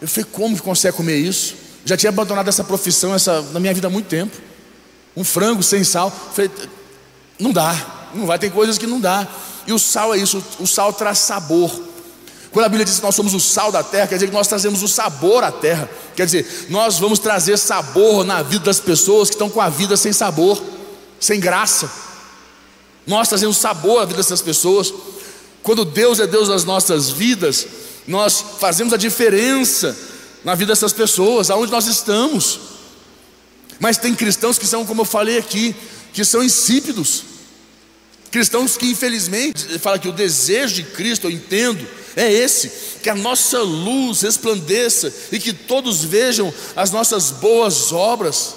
Eu 0.00 0.08
falei, 0.08 0.28
como 0.32 0.56
que 0.56 0.62
consegue 0.62 0.96
comer 0.96 1.16
isso? 1.16 1.54
Já 1.84 1.96
tinha 1.96 2.10
abandonado 2.10 2.48
essa 2.48 2.64
profissão 2.64 3.14
essa, 3.14 3.42
na 3.52 3.60
minha 3.60 3.72
vida 3.72 3.86
há 3.86 3.90
muito 3.90 4.06
tempo. 4.06 4.36
Um 5.16 5.24
frango 5.24 5.62
sem 5.62 5.84
sal. 5.84 6.08
Eu 6.08 6.32
falei, 6.32 6.50
não 7.38 7.52
dá, 7.52 7.74
não 8.14 8.26
vai, 8.26 8.38
tem 8.38 8.50
coisas 8.50 8.78
que 8.78 8.86
não 8.86 9.00
dá. 9.00 9.26
E 9.66 9.72
o 9.72 9.78
sal 9.78 10.14
é 10.14 10.18
isso, 10.18 10.42
o 10.58 10.66
sal 10.66 10.92
traz 10.92 11.18
sabor. 11.18 11.70
Quando 12.52 12.66
a 12.66 12.68
Bíblia 12.68 12.84
diz 12.84 12.96
que 12.96 13.02
nós 13.02 13.14
somos 13.14 13.32
o 13.32 13.38
sal 13.38 13.70
da 13.70 13.82
terra, 13.82 14.08
quer 14.08 14.16
dizer 14.16 14.26
que 14.26 14.32
nós 14.32 14.48
trazemos 14.48 14.82
o 14.82 14.88
sabor 14.88 15.44
à 15.44 15.52
terra. 15.52 15.88
Quer 16.16 16.26
dizer, 16.26 16.66
nós 16.68 16.98
vamos 16.98 17.18
trazer 17.18 17.56
sabor 17.56 18.24
na 18.24 18.42
vida 18.42 18.64
das 18.64 18.80
pessoas 18.80 19.28
que 19.28 19.36
estão 19.36 19.48
com 19.48 19.60
a 19.60 19.68
vida 19.68 19.96
sem 19.96 20.12
sabor, 20.12 20.60
sem 21.20 21.38
graça. 21.38 21.90
Nós 23.06 23.28
trazemos 23.28 23.56
sabor 23.56 24.02
à 24.02 24.04
vida 24.04 24.16
dessas 24.16 24.42
pessoas. 24.42 24.92
Quando 25.62 25.84
Deus 25.84 26.18
é 26.18 26.26
Deus 26.26 26.48
das 26.48 26.64
nossas 26.64 27.10
vidas, 27.10 27.66
nós 28.06 28.44
fazemos 28.58 28.92
a 28.92 28.96
diferença 28.96 29.96
na 30.44 30.54
vida 30.56 30.72
dessas 30.72 30.92
pessoas, 30.92 31.50
aonde 31.50 31.70
nós 31.70 31.86
estamos. 31.86 32.58
Mas 33.78 33.96
tem 33.96 34.14
cristãos 34.14 34.58
que 34.58 34.66
são, 34.66 34.84
como 34.84 35.02
eu 35.02 35.06
falei 35.06 35.38
aqui, 35.38 35.74
que 36.12 36.24
são 36.24 36.42
insípidos. 36.42 37.22
Cristãos 38.30 38.76
que 38.76 38.86
infelizmente, 38.90 39.78
fala 39.78 39.98
que 39.98 40.08
o 40.08 40.12
desejo 40.12 40.74
de 40.74 40.82
Cristo, 40.82 41.26
eu 41.26 41.30
entendo, 41.30 41.86
é 42.16 42.30
esse, 42.32 42.98
que 43.02 43.10
a 43.10 43.14
nossa 43.14 43.60
luz 43.60 44.22
resplandeça 44.22 45.12
e 45.30 45.38
que 45.38 45.52
todos 45.52 46.04
vejam 46.04 46.52
as 46.74 46.90
nossas 46.90 47.30
boas 47.30 47.92
obras. 47.92 48.56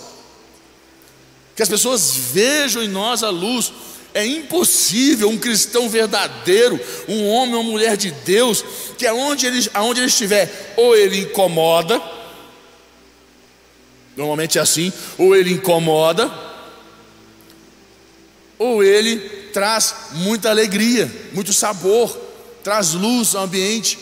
Que 1.55 1.61
as 1.61 1.69
pessoas 1.69 2.15
vejam 2.15 2.81
em 2.81 2.87
nós 2.87 3.23
a 3.23 3.29
luz 3.29 3.71
é 4.13 4.25
impossível 4.25 5.29
um 5.29 5.37
cristão 5.37 5.89
verdadeiro, 5.89 6.79
um 7.07 7.27
homem 7.27 7.55
ou 7.55 7.63
mulher 7.63 7.97
de 7.97 8.11
Deus, 8.11 8.63
que 8.97 9.07
aonde 9.07 9.45
ele, 9.45 9.69
aonde 9.73 9.99
ele 10.01 10.07
estiver, 10.07 10.73
ou 10.77 10.95
ele 10.95 11.21
incomoda, 11.21 12.01
normalmente 14.15 14.59
é 14.59 14.61
assim, 14.61 14.93
ou 15.17 15.35
ele 15.35 15.51
incomoda, 15.53 16.31
ou 18.59 18.83
ele 18.83 19.17
traz 19.51 19.95
muita 20.11 20.49
alegria, 20.49 21.11
muito 21.33 21.51
sabor, 21.51 22.15
traz 22.63 22.93
luz 22.93 23.35
ao 23.35 23.43
ambiente. 23.43 23.99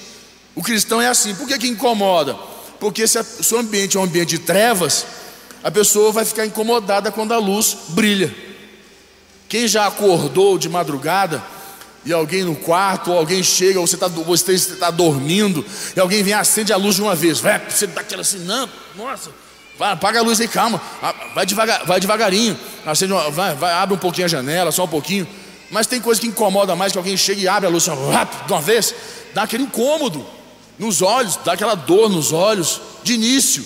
O 0.56 0.62
cristão 0.62 1.02
é 1.02 1.08
assim, 1.08 1.34
por 1.36 1.48
que, 1.48 1.58
que 1.58 1.68
incomoda? 1.68 2.36
Porque 2.80 3.08
se 3.08 3.20
o 3.20 3.44
seu 3.44 3.60
ambiente 3.60 3.98
é 3.98 4.00
um 4.00 4.04
ambiente 4.04 4.30
de 4.30 4.40
trevas, 4.40 5.06
a 5.64 5.70
pessoa 5.70 6.12
vai 6.12 6.26
ficar 6.26 6.46
incomodada 6.46 7.12
quando 7.12 7.34
a 7.34 7.38
luz 7.38 7.78
brilha. 7.90 8.34
Quem 9.48 9.68
já 9.68 9.86
acordou 9.86 10.58
de 10.58 10.70
madrugada 10.70 11.44
e 12.04 12.12
alguém 12.12 12.44
no 12.44 12.56
quarto, 12.56 13.12
ou 13.12 13.18
alguém 13.18 13.44
chega, 13.44 13.80
ou 13.80 13.86
você 13.86 13.96
está 13.96 14.08
você 14.08 14.58
tá 14.76 14.90
dormindo, 14.90 15.64
e 15.96 16.00
alguém 16.00 16.24
vem 16.24 16.34
acende 16.34 16.74
a 16.74 16.78
luz 16.78 16.96
de 16.96 17.02
uma 17.02 17.14
vez, 17.14 17.40
vai, 17.40 17.60
você 17.70 17.86
dá 17.86 18.02
aquela 18.02 18.22
assim, 18.22 18.40
não, 18.40 18.68
nossa, 18.96 19.30
vai, 19.78 19.92
apaga 19.92 20.20
a 20.20 20.24
luz 20.24 20.42
aí, 20.42 20.48
calma, 20.48 20.82
vai, 21.36 21.46
devagar, 21.46 21.86
vai 21.86 22.00
devagarinho, 22.00 22.58
acende 22.86 23.14
uma, 23.14 23.30
vai, 23.30 23.54
vai, 23.54 23.74
abre 23.74 23.94
um 23.94 24.00
pouquinho 24.00 24.26
a 24.26 24.30
janela, 24.30 24.72
só 24.72 24.86
um 24.86 24.88
pouquinho. 24.88 25.28
Mas 25.72 25.88
tem 25.88 26.02
coisa 26.02 26.20
que 26.20 26.28
incomoda 26.28 26.76
mais 26.76 26.92
que 26.92 26.98
alguém 26.98 27.16
chega 27.16 27.42
e 27.42 27.48
abre 27.48 27.66
a 27.66 27.70
luz 27.72 27.88
assim, 27.88 28.46
de 28.46 28.54
uma 28.54 28.62
vez, 28.62 28.94
dá 29.34 29.44
aquele 29.44 29.64
incômodo 29.64 30.26
nos 30.78 31.02
olhos, 31.02 31.38
dá 31.46 31.54
aquela 31.54 31.76
dor 31.76 32.10
nos 32.10 32.34
olhos, 32.34 32.82
de 33.04 33.14
início, 33.14 33.66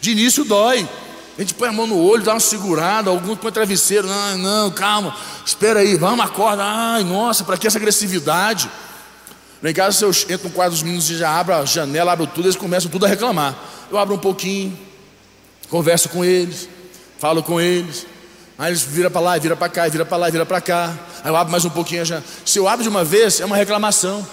de 0.00 0.12
início 0.12 0.44
dói. 0.44 0.88
A 1.36 1.40
gente 1.40 1.52
põe 1.52 1.68
a 1.68 1.72
mão 1.72 1.86
no 1.86 1.98
olho, 1.98 2.22
dá 2.22 2.32
uma 2.32 2.40
segurada, 2.40 3.10
alguns 3.10 3.38
põem 3.38 3.52
travesseiro, 3.52 4.06
não, 4.06 4.38
não, 4.38 4.70
calma, 4.70 5.14
espera 5.44 5.80
aí, 5.80 5.96
vamos, 5.96 6.24
acorda, 6.24 6.62
ai, 6.64 7.02
nossa, 7.02 7.44
para 7.44 7.58
que 7.58 7.66
essa 7.66 7.76
agressividade? 7.76 8.70
Lá 9.62 9.70
em 9.70 9.74
casa, 9.74 9.98
se 9.98 10.04
eu 10.04 10.34
entro 10.34 10.48
no 10.48 10.54
quarto 10.54 10.70
dos 10.72 10.82
meninos 10.82 11.10
e 11.10 11.16
já 11.18 11.30
abro 11.38 11.54
a 11.54 11.64
janela, 11.64 12.12
abro 12.12 12.26
tudo, 12.26 12.46
eles 12.46 12.56
começam 12.56 12.90
tudo 12.90 13.04
a 13.04 13.08
reclamar. 13.08 13.54
Eu 13.90 13.98
abro 13.98 14.14
um 14.14 14.18
pouquinho, 14.18 14.78
converso 15.68 16.08
com 16.08 16.24
eles, 16.24 16.68
falo 17.18 17.42
com 17.42 17.60
eles, 17.60 18.06
aí 18.58 18.70
eles 18.70 18.82
viram 18.82 19.10
para 19.10 19.20
lá, 19.20 19.38
viram 19.38 19.56
para 19.56 19.68
cá, 19.68 19.88
viram 19.88 20.06
para 20.06 20.16
lá, 20.16 20.30
viram 20.30 20.46
para 20.46 20.60
cá, 20.60 20.98
aí 21.22 21.30
eu 21.30 21.36
abro 21.36 21.50
mais 21.50 21.64
um 21.64 21.70
pouquinho 21.70 22.04
já. 22.04 22.22
Se 22.44 22.58
eu 22.58 22.68
abro 22.68 22.82
de 22.82 22.88
uma 22.88 23.04
vez, 23.04 23.40
é 23.40 23.44
uma 23.44 23.56
reclamação. 23.56 24.26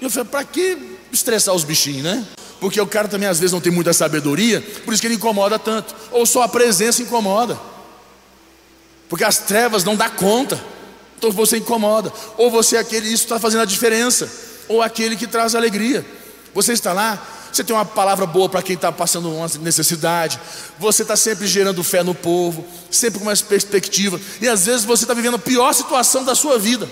E 0.00 0.04
eu 0.04 0.10
falei, 0.10 0.28
para 0.28 0.44
que 0.44 0.98
estressar 1.12 1.54
os 1.54 1.64
bichinhos, 1.64 2.02
né? 2.02 2.26
porque 2.60 2.80
o 2.80 2.86
cara 2.86 3.08
também 3.08 3.28
às 3.28 3.38
vezes 3.38 3.52
não 3.52 3.60
tem 3.60 3.72
muita 3.72 3.92
sabedoria, 3.92 4.60
por 4.84 4.92
isso 4.92 5.00
que 5.00 5.06
ele 5.06 5.14
incomoda 5.14 5.58
tanto, 5.58 5.94
ou 6.10 6.26
só 6.26 6.42
a 6.42 6.48
presença 6.48 7.02
incomoda, 7.02 7.58
porque 9.08 9.24
as 9.24 9.38
trevas 9.38 9.84
não 9.84 9.96
dá 9.96 10.10
conta, 10.10 10.60
então 11.16 11.30
você 11.30 11.58
incomoda, 11.58 12.12
ou 12.36 12.50
você 12.50 12.76
é 12.76 12.80
aquele, 12.80 13.08
isso 13.08 13.24
está 13.24 13.38
fazendo 13.38 13.62
a 13.62 13.64
diferença, 13.64 14.30
ou 14.68 14.82
aquele 14.82 15.16
que 15.16 15.26
traz 15.26 15.54
alegria. 15.54 16.04
Você 16.54 16.72
está 16.72 16.92
lá, 16.92 17.20
você 17.52 17.64
tem 17.64 17.74
uma 17.74 17.84
palavra 17.84 18.26
boa 18.26 18.48
para 18.48 18.62
quem 18.62 18.74
está 18.74 18.92
passando 18.92 19.30
uma 19.30 19.48
necessidade, 19.60 20.38
você 20.78 21.02
está 21.02 21.16
sempre 21.16 21.46
gerando 21.46 21.82
fé 21.82 22.02
no 22.02 22.14
povo, 22.14 22.64
sempre 22.90 23.18
com 23.18 23.26
uma 23.26 23.36
perspectiva, 23.36 24.20
e 24.40 24.48
às 24.48 24.66
vezes 24.66 24.84
você 24.84 25.04
está 25.04 25.14
vivendo 25.14 25.36
a 25.36 25.38
pior 25.38 25.72
situação 25.72 26.24
da 26.24 26.34
sua 26.34 26.58
vida, 26.58 26.88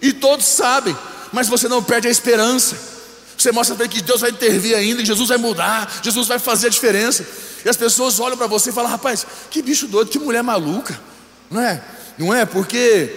e 0.00 0.12
todos 0.12 0.46
sabem, 0.46 0.96
mas 1.32 1.48
você 1.48 1.68
não 1.68 1.82
perde 1.82 2.08
a 2.08 2.10
esperança. 2.10 2.94
Você 3.36 3.50
mostra 3.50 3.74
para 3.74 3.88
que 3.88 4.00
Deus 4.00 4.20
vai 4.20 4.30
intervir 4.30 4.76
ainda, 4.76 5.00
que 5.00 5.06
Jesus 5.06 5.28
vai 5.28 5.38
mudar, 5.38 6.00
Jesus 6.02 6.28
vai 6.28 6.38
fazer 6.38 6.68
a 6.68 6.70
diferença. 6.70 7.26
E 7.64 7.68
as 7.68 7.76
pessoas 7.76 8.20
olham 8.20 8.36
para 8.36 8.46
você 8.46 8.70
e 8.70 8.72
falam: 8.72 8.90
rapaz, 8.90 9.26
que 9.50 9.60
bicho 9.60 9.88
doido, 9.88 10.08
que 10.08 10.18
mulher 10.18 10.42
maluca, 10.42 10.98
não 11.50 11.60
é? 11.60 11.82
Não 12.16 12.32
é? 12.32 12.44
Porque 12.44 13.10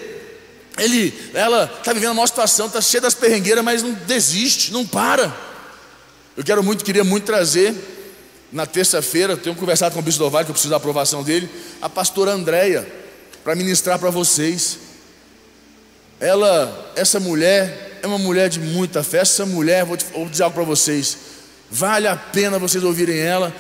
ele, 0.78 1.32
ela 1.34 1.72
está 1.78 1.94
vivendo 1.94 2.12
uma 2.12 2.28
situação, 2.28 2.68
está 2.68 2.82
cheia 2.82 3.02
das 3.02 3.14
perrengueiras, 3.14 3.64
mas 3.64 3.84
não 3.84 3.94
desiste, 3.94 4.72
não 4.72 4.86
para. 4.86 5.36
Eu 6.38 6.44
quero 6.44 6.62
muito, 6.64 6.86
queria 6.86 7.04
muito 7.04 7.24
trazer 7.24 7.74
na 8.52 8.68
terça-feira, 8.68 9.36
tenho 9.36 9.56
conversado 9.56 9.94
com 9.94 10.00
o 10.00 10.04
Bispo 10.04 10.20
Dovalho, 10.20 10.46
que 10.46 10.52
eu 10.52 10.54
preciso 10.54 10.70
da 10.70 10.78
aprovação 10.78 11.24
dele, 11.24 11.50
a 11.82 11.90
pastora 11.90 12.32
Andréia, 12.32 12.88
para 13.44 13.56
ministrar 13.56 13.98
para 13.98 14.12
vocês. 14.12 14.78
Ela, 16.20 16.94
essa 16.96 17.20
mulher, 17.20 18.00
é 18.04 18.06
uma 18.06 18.20
mulher 18.20 18.50
de 18.50 18.60
muita 18.60 19.04
fé. 19.04 19.18
Essa 19.18 19.48
mulher, 19.48 19.84
vou, 19.84 19.98
vou 20.14 20.30
dizer 20.30 20.44
algo 20.44 20.54
para 20.54 20.64
vocês, 20.64 21.18
vale 21.72 22.08
a 22.08 22.16
pena 22.16 22.60
vocês 22.60 22.84
ouvirem 22.84 23.18
ela, 23.18 23.52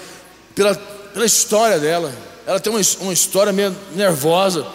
pela, 0.54 0.76
pela 0.76 1.26
história 1.26 1.80
dela. 1.80 2.14
Ela 2.46 2.60
tem 2.60 2.72
uma, 2.72 2.82
uma 3.00 3.12
história 3.12 3.52
meio 3.52 3.76
nervosa, 3.96 4.68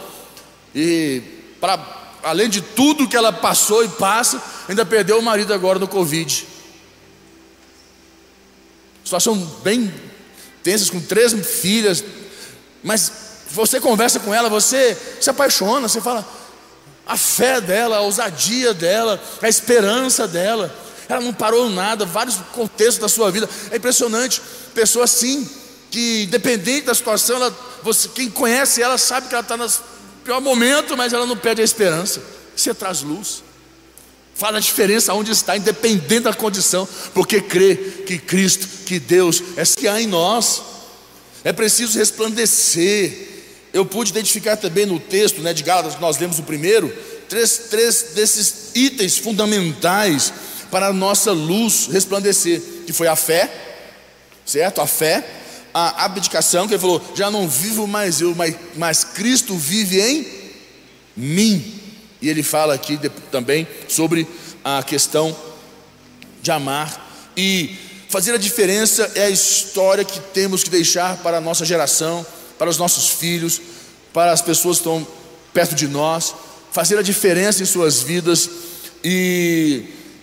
e 0.75 1.23
para 1.61 1.78
além 2.25 2.49
de 2.49 2.62
tudo 2.62 3.09
que 3.09 3.16
ela 3.16 3.32
passou 3.32 3.85
e 3.85 3.88
passa, 3.88 4.42
ainda 4.68 4.85
perdeu 4.85 5.21
o 5.21 5.23
marido 5.23 5.54
agora 5.54 5.78
no 5.78 5.87
Covid. 5.87 6.50
Situação 9.12 9.37
bem 9.62 9.92
tensa, 10.62 10.90
com 10.90 10.99
três 10.99 11.35
filhas, 11.47 12.02
mas 12.83 13.12
você 13.50 13.78
conversa 13.78 14.19
com 14.19 14.33
ela, 14.33 14.49
você 14.49 14.97
se 15.21 15.28
apaixona, 15.28 15.87
você 15.87 16.00
fala, 16.00 16.26
a 17.07 17.14
fé 17.14 17.61
dela, 17.61 17.99
a 17.99 18.00
ousadia 18.00 18.73
dela, 18.73 19.23
a 19.42 19.49
esperança 19.50 20.26
dela, 20.26 20.75
ela 21.11 21.21
não 21.21 21.35
parou 21.35 21.69
nada, 21.69 22.07
vários 22.07 22.37
contextos 22.54 22.97
da 22.97 23.09
sua 23.09 23.31
vida, 23.31 23.47
é 23.71 23.76
impressionante, 23.76 24.40
pessoa 24.73 25.04
assim, 25.04 25.47
que 25.90 26.23
independente 26.23 26.87
da 26.87 26.95
situação, 26.95 27.37
ela, 27.37 27.54
você, 27.83 28.09
quem 28.09 28.31
conhece 28.31 28.81
ela 28.81 28.97
sabe 28.97 29.28
que 29.28 29.35
ela 29.35 29.42
está 29.42 29.59
no 29.59 29.71
pior 30.25 30.40
momento, 30.40 30.97
mas 30.97 31.12
ela 31.12 31.26
não 31.26 31.37
perde 31.37 31.61
a 31.61 31.64
esperança, 31.66 32.23
você 32.57 32.73
traz 32.73 33.02
luz, 33.02 33.42
fala 34.35 34.59
a 34.59 34.61
diferença 34.61 35.15
onde 35.15 35.31
está, 35.31 35.57
independente 35.57 36.21
da 36.21 36.35
condição, 36.35 36.89
porque 37.15 37.41
crê 37.41 37.77
que 38.07 38.19
Cristo, 38.19 38.67
que 38.87 38.99
Deus 38.99 39.43
é 39.57 39.65
que 39.65 39.87
há 39.87 40.01
em 40.01 40.07
nós, 40.07 40.62
é 41.45 41.53
preciso 41.53 41.99
resplandecer, 41.99 43.29
eu 43.73 43.85
pude 43.85 44.11
identificar 44.11 44.57
também 44.57 44.87
no 44.87 45.01
texto 45.01 45.41
né, 45.41 45.53
de 45.53 45.62
Gálatas, 45.62 45.95
que 45.95 46.01
nós 46.01 46.19
lemos 46.19 46.39
o 46.39 46.43
primeiro, 46.43 46.93
três, 47.29 47.59
três 47.71 48.11
desses 48.15 48.71
itens 48.75 49.19
fundamentais 49.19 50.33
para 50.71 50.89
a 50.89 50.93
nossa 50.93 51.33
luz 51.33 51.89
resplandecer, 51.91 52.61
que 52.87 52.93
foi 52.93 53.09
a 53.09 53.17
fé, 53.17 53.51
certo? 54.45 54.81
A 54.81 54.87
fé, 54.87 55.25
a 55.73 56.05
abdicação, 56.05 56.67
que 56.67 56.75
ele 56.75 56.81
falou, 56.81 57.03
já 57.15 57.31
não 57.31 57.49
vivo 57.49 57.87
mais 57.87 58.21
eu, 58.21 58.35
mas, 58.35 58.55
mas 58.77 59.05
Cristo 59.05 59.57
vive 59.57 60.01
em 60.01 60.27
mim. 61.17 61.82
E 62.23 62.29
ele 62.29 62.43
fala 62.43 62.75
aqui 62.75 62.99
também 63.30 63.67
sobre 63.89 64.26
a 64.65 64.82
questão 64.82 65.37
de 66.41 66.50
amar 66.50 67.30
e 67.37 67.76
fazer 68.08 68.32
a 68.32 68.39
diferença 68.39 69.11
é 69.15 69.25
a 69.25 69.30
história 69.30 70.04
que 70.04 70.21
temos 70.32 70.63
que 70.63 70.71
deixar 70.71 71.19
para 71.19 71.39
a 71.39 71.41
nossa 71.41 71.65
geração 71.65 72.25
para 72.63 72.71
os 72.71 72.78
nossos 72.78 73.08
filhos, 73.08 73.61
para 74.13 74.30
as 74.30 74.41
pessoas 74.41 74.76
que 74.76 74.82
estão 74.82 75.04
perto 75.52 75.75
de 75.75 75.89
nós, 75.89 76.32
fazer 76.71 76.97
a 76.97 77.02
diferença 77.02 77.61
em 77.61 77.67
suas 77.67 78.02
vidas. 78.02 78.49
E 79.02 79.82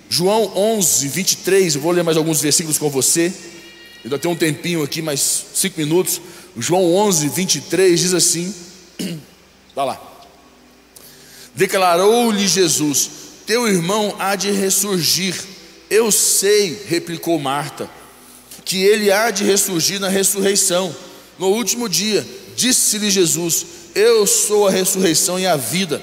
João 0.10 0.50
11, 0.56 1.06
23, 1.10 1.76
eu 1.76 1.82
vou 1.82 1.92
ler 1.92 2.02
mais 2.02 2.16
alguns 2.16 2.40
versículos 2.40 2.78
com 2.78 2.90
você. 2.90 3.34
Ainda 4.06 4.18
tem 4.18 4.32
um 4.32 4.38
tempinho 4.38 4.82
aqui, 4.82 5.02
mais 5.02 5.48
cinco 5.54 5.82
minutos. 5.82 6.22
João 6.58 6.96
11, 6.96 7.28
23 7.28 8.00
diz 8.00 8.14
assim: 8.14 8.56
Está 9.68 9.84
lá. 9.84 10.09
Declarou-lhe 11.60 12.48
Jesus: 12.48 13.10
Teu 13.46 13.68
irmão 13.68 14.16
há 14.18 14.34
de 14.38 14.50
ressurgir. 14.50 15.36
Eu 15.90 16.10
sei, 16.10 16.86
replicou 16.88 17.38
Marta, 17.38 17.90
que 18.64 18.82
ele 18.82 19.12
há 19.12 19.30
de 19.30 19.44
ressurgir 19.44 20.00
na 20.00 20.08
ressurreição 20.08 20.96
no 21.38 21.48
último 21.48 21.90
dia, 21.90 22.26
disse-lhe 22.56 23.12
Jesus: 23.12 23.66
Eu 23.94 24.26
sou 24.26 24.70
a 24.70 24.72
ressurreição 24.72 25.38
e 25.38 25.46
a 25.46 25.58
vida. 25.58 26.02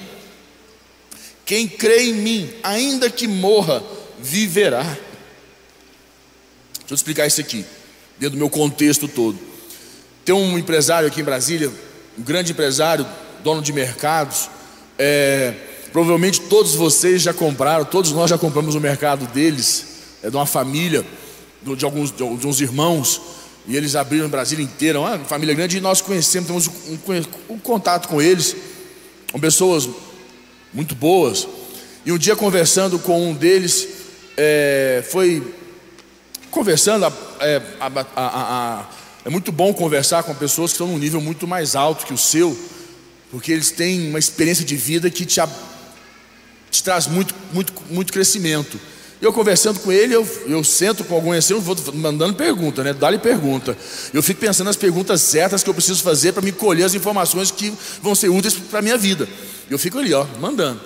Quem 1.43 1.67
crê 1.67 2.03
em 2.03 2.13
mim, 2.13 2.53
ainda 2.61 3.09
que 3.09 3.27
morra, 3.27 3.83
viverá. 4.19 4.83
Deixa 4.83 4.99
eu 6.91 6.95
explicar 6.95 7.25
isso 7.25 7.41
aqui, 7.41 7.65
dentro 8.19 8.35
do 8.35 8.39
meu 8.39 8.49
contexto 8.49 9.07
todo. 9.07 9.39
Tem 10.23 10.35
um 10.35 10.55
empresário 10.55 11.07
aqui 11.07 11.21
em 11.21 11.23
Brasília, 11.23 11.71
um 12.15 12.21
grande 12.21 12.51
empresário, 12.51 13.07
dono 13.43 13.59
de 13.59 13.73
mercados. 13.73 14.51
É, 14.97 15.53
provavelmente 15.91 16.41
todos 16.41 16.75
vocês 16.75 17.21
já 17.21 17.33
compraram, 17.33 17.85
todos 17.85 18.11
nós 18.11 18.29
já 18.29 18.37
compramos 18.37 18.75
o 18.75 18.79
mercado 18.79 19.25
deles, 19.27 19.85
é 20.23 20.29
de 20.29 20.35
uma 20.35 20.45
família, 20.45 21.05
de, 21.61 21.85
alguns, 21.85 22.11
de 22.11 22.23
uns 22.23 22.61
irmãos. 22.61 23.21
E 23.67 23.75
eles 23.75 23.95
abriram 23.95 24.29
Brasília 24.29 24.63
inteira, 24.63 24.99
uma 24.99 25.19
família 25.19 25.53
grande, 25.53 25.77
e 25.77 25.81
nós 25.81 25.99
conhecemos, 25.99 26.47
temos 26.47 26.67
um, 26.67 27.53
um 27.53 27.59
contato 27.59 28.07
com 28.07 28.21
eles, 28.21 28.55
com 29.31 29.39
pessoas 29.39 29.89
muito 30.73 30.95
boas. 30.95 31.47
E 32.05 32.11
um 32.11 32.17
dia 32.17 32.35
conversando 32.35 32.97
com 32.97 33.29
um 33.29 33.33
deles, 33.33 33.87
é, 34.37 35.03
foi 35.11 35.53
conversando, 36.49 37.05
é, 37.41 37.61
a, 37.79 37.87
a, 37.87 38.01
a, 38.15 38.85
é 39.25 39.29
muito 39.29 39.51
bom 39.51 39.73
conversar 39.73 40.23
com 40.23 40.33
pessoas 40.33 40.71
que 40.71 40.75
estão 40.75 40.87
num 40.87 40.97
nível 40.97 41.19
muito 41.19 41.45
mais 41.45 41.75
alto 41.75 42.05
que 42.05 42.13
o 42.13 42.17
seu, 42.17 42.57
porque 43.31 43.51
eles 43.51 43.71
têm 43.71 44.09
uma 44.09 44.19
experiência 44.19 44.65
de 44.65 44.75
vida 44.75 45.09
que 45.09 45.25
te, 45.25 45.41
te 46.71 46.83
traz 46.83 47.07
muito, 47.07 47.33
muito, 47.51 47.73
muito 47.89 48.13
crescimento. 48.13 48.79
Eu 49.19 49.33
conversando 49.33 49.79
com 49.79 49.91
ele, 49.91 50.13
eu, 50.13 50.27
eu 50.45 50.63
sento 50.63 51.03
com 51.03 51.15
algum 51.15 51.31
assim, 51.31 51.53
eu 51.53 51.61
vou 51.61 51.75
mandando 51.95 52.35
pergunta, 52.35 52.83
né? 52.83 52.93
Dá-lhe 52.93 53.17
pergunta. 53.17 53.75
Eu 54.13 54.21
fico 54.21 54.39
pensando 54.39 54.67
nas 54.67 54.75
perguntas 54.75 55.21
certas 55.21 55.63
que 55.63 55.69
eu 55.69 55.73
preciso 55.73 56.03
fazer 56.03 56.33
para 56.33 56.41
me 56.43 56.51
colher 56.51 56.83
as 56.83 56.93
informações 56.93 57.49
que 57.49 57.73
vão 58.01 58.13
ser 58.13 58.29
úteis 58.29 58.53
para 58.53 58.79
a 58.79 58.81
minha 58.81 58.97
vida. 58.97 59.27
Eu 59.69 59.79
fico 59.79 59.97
ali, 59.97 60.13
ó, 60.13 60.23
mandando. 60.39 60.79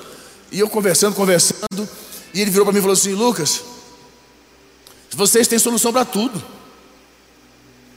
E 0.50 0.60
eu 0.60 0.70
conversando, 0.70 1.14
conversando, 1.14 1.88
e 2.34 2.42
ele 2.42 2.50
virou 2.50 2.66
para 2.66 2.72
mim 2.72 2.80
e 2.80 2.82
falou 2.82 2.94
assim: 2.94 3.14
Lucas, 3.14 3.62
vocês 5.12 5.48
têm 5.48 5.60
solução 5.60 5.92
para 5.92 6.06
tudo. 6.06 6.42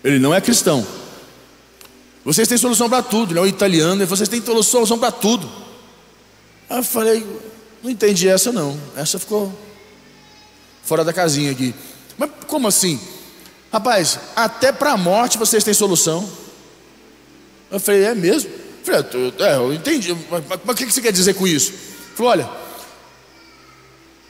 Ele 0.03 0.19
não 0.19 0.35
é 0.35 0.41
cristão. 0.41 0.85
Vocês 2.25 2.49
têm 2.49 2.57
solução 2.57 2.89
para 2.89 3.03
tudo. 3.03 3.33
Ele 3.33 3.39
é 3.39 3.43
um 3.43 3.47
italiano, 3.47 4.03
e 4.03 4.07
vocês 4.07 4.29
têm 4.29 4.43
solução 4.43 4.99
para 4.99 5.13
tudo. 5.13 5.51
Aí 6.71 6.79
eu 6.79 6.85
falei: 6.85 7.27
Não 7.83 7.91
entendi 7.91 8.29
essa, 8.29 8.51
não. 8.51 8.81
Essa 8.97 9.19
ficou 9.19 9.53
fora 10.85 11.05
da 11.05 11.13
casinha 11.13 11.51
aqui. 11.51 11.75
Mas 12.17 12.31
como 12.47 12.69
assim? 12.69 13.01
Rapaz, 13.73 14.21
até 14.37 14.71
para 14.71 14.93
a 14.93 14.97
morte 14.97 15.37
vocês 15.37 15.65
têm 15.65 15.75
solução. 15.75 16.31
Eu 17.71 17.81
falei, 17.81 18.05
é 18.05 18.15
mesmo? 18.15 18.51
Eu 18.51 19.03
falei, 19.03 19.35
é, 19.41 19.57
eu 19.57 19.75
entendi, 19.75 20.17
mas, 20.31 20.45
mas 20.65 20.75
o 20.75 20.75
que 20.77 20.93
você 20.93 21.01
quer 21.01 21.11
dizer 21.11 21.35
com 21.35 21.45
isso? 21.45 21.73
Ele 21.73 22.17
falou, 22.17 22.31
olha, 22.31 22.51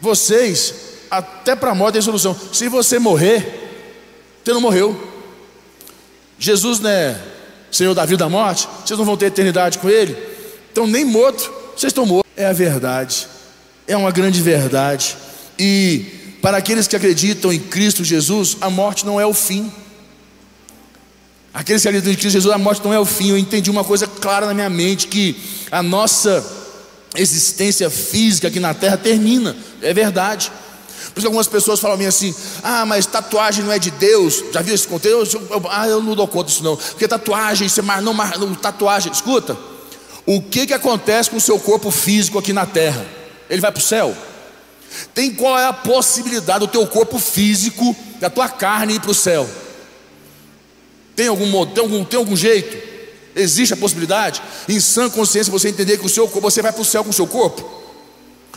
vocês, 0.01 0.75
até 1.11 1.55
para 1.55 1.73
a 1.73 1.75
morte 1.75 1.95
tem 1.95 2.03
solução. 2.03 2.35
Se 2.53 2.69
você 2.69 2.99
morrer, 2.99 4.41
você 4.43 4.53
não 4.53 4.63
morreu. 4.63 5.13
Jesus 6.39 6.81
não 6.81 6.89
é 6.89 7.21
Senhor 7.75 7.93
da 7.93 8.05
vida 8.05 8.15
e 8.15 8.19
da 8.19 8.29
morte, 8.29 8.69
vocês 8.85 8.97
não 8.97 9.05
vão 9.05 9.17
ter 9.17 9.27
eternidade 9.27 9.79
com 9.79 9.91
Ele. 9.91 10.17
Então, 10.71 10.87
nem 10.87 11.05
morto, 11.05 11.53
vocês 11.77 11.91
estão 11.91 12.07
mortos. 12.07 12.31
É 12.37 12.47
a 12.47 12.53
verdade, 12.53 13.27
é 13.89 13.97
uma 13.97 14.13
grande 14.13 14.41
verdade. 14.41 15.17
E 15.59 16.37
para 16.41 16.59
aqueles 16.59 16.87
que 16.87 16.95
acreditam 16.95 17.53
em 17.53 17.59
Cristo 17.59 18.05
Jesus, 18.05 18.57
a 18.61 18.71
morte 18.71 19.05
não 19.05 19.21
é 19.21 19.27
o 19.27 19.35
fim. 19.35 19.73
Aqueles 21.53 21.83
que 21.83 21.89
acreditam 21.89 22.13
em 22.13 22.17
Cristo 22.17 22.33
Jesus, 22.33 22.55
a 22.55 22.59
morte 22.59 22.85
não 22.85 22.95
é 22.95 22.99
o 23.01 23.05
fim. 23.05 23.31
Eu 23.31 23.39
entendi 23.39 23.71
uma 23.73 23.83
coisa 23.83 24.07
clara 24.07 24.47
na 24.47 24.55
minha 24.55 24.71
mente: 24.71 25.09
que 25.09 25.37
a 25.69 25.83
nossa 25.83 26.45
existência 27.17 27.91
física 27.91 28.47
aqui 28.47 28.61
na 28.61 28.73
terra 28.73 28.97
termina. 28.97 29.57
É 29.83 29.93
verdade. 29.93 30.53
Por 31.13 31.19
isso 31.19 31.27
algumas 31.27 31.47
pessoas 31.47 31.81
falam 31.81 31.97
a 31.97 31.99
mim 31.99 32.07
assim: 32.07 32.35
ah, 32.63 32.87
mas 32.87 33.07
tatuagem 33.07 33.65
não 33.65 33.73
é 33.73 33.79
de 33.79 33.91
Deus. 33.91 34.43
Já 34.53 34.63
viu 34.63 34.75
esse 34.75 34.87
conteúdo? 34.87 35.29
Eu, 35.33 35.49
eu, 35.51 35.63
ah, 35.71 35.89
eu 35.89 36.03
não 36.03 36.15
dou 36.15 36.27
conta 36.27 36.51
disso 36.51 36.65
não. 36.65 36.77
Porque 36.77 37.07
tatuagem, 37.07 37.69
você 37.69 37.83
não, 37.83 38.15
não 38.15 38.55
tatuagem. 38.55 39.13
Escuta, 39.13 39.57
o 40.27 40.41
que, 40.41 40.67
que 40.67 40.75
acontece 40.75 41.31
com 41.31 41.37
o 41.37 41.41
seu 41.41 41.59
corpo 41.59 41.91
físico 41.91 42.39
aqui 42.39 42.53
na 42.53 42.67
terra? 42.67 43.05
Ele 43.51 43.61
vai 43.61 43.71
para 43.71 43.81
o 43.81 43.83
céu? 43.83 44.17
Tem 45.13 45.33
qual 45.35 45.59
é 45.59 45.67
a 45.67 45.73
possibilidade 45.73 46.61
do 46.61 46.69
teu 46.69 46.87
corpo 46.87 47.19
físico, 47.19 47.95
da 48.21 48.31
tua 48.31 48.49
carne 48.49 48.95
ir 48.95 49.01
para 49.01 49.11
o 49.11 49.15
céu? 49.15 49.49
Tem 51.17 51.29
algum, 51.29 51.67
tem, 51.67 51.83
algum, 51.83 52.05
tem 52.05 52.19
algum 52.19 52.37
jeito? 52.37 52.95
Existe 53.37 53.75
a 53.75 53.77
possibilidade? 53.77 54.43
Em 54.69 54.79
sã 54.81 55.11
consciência 55.11 55.53
você 55.53 55.69
entender 55.69 55.99
que 55.99 56.07
o 56.07 56.09
seu 56.09 56.27
você 56.27 56.63
vai 56.63 56.73
para 56.73 56.83
o 56.83 56.85
céu 56.85 57.05
com 57.05 57.11
o 57.11 57.15
seu 57.15 57.27
corpo? 57.27 57.83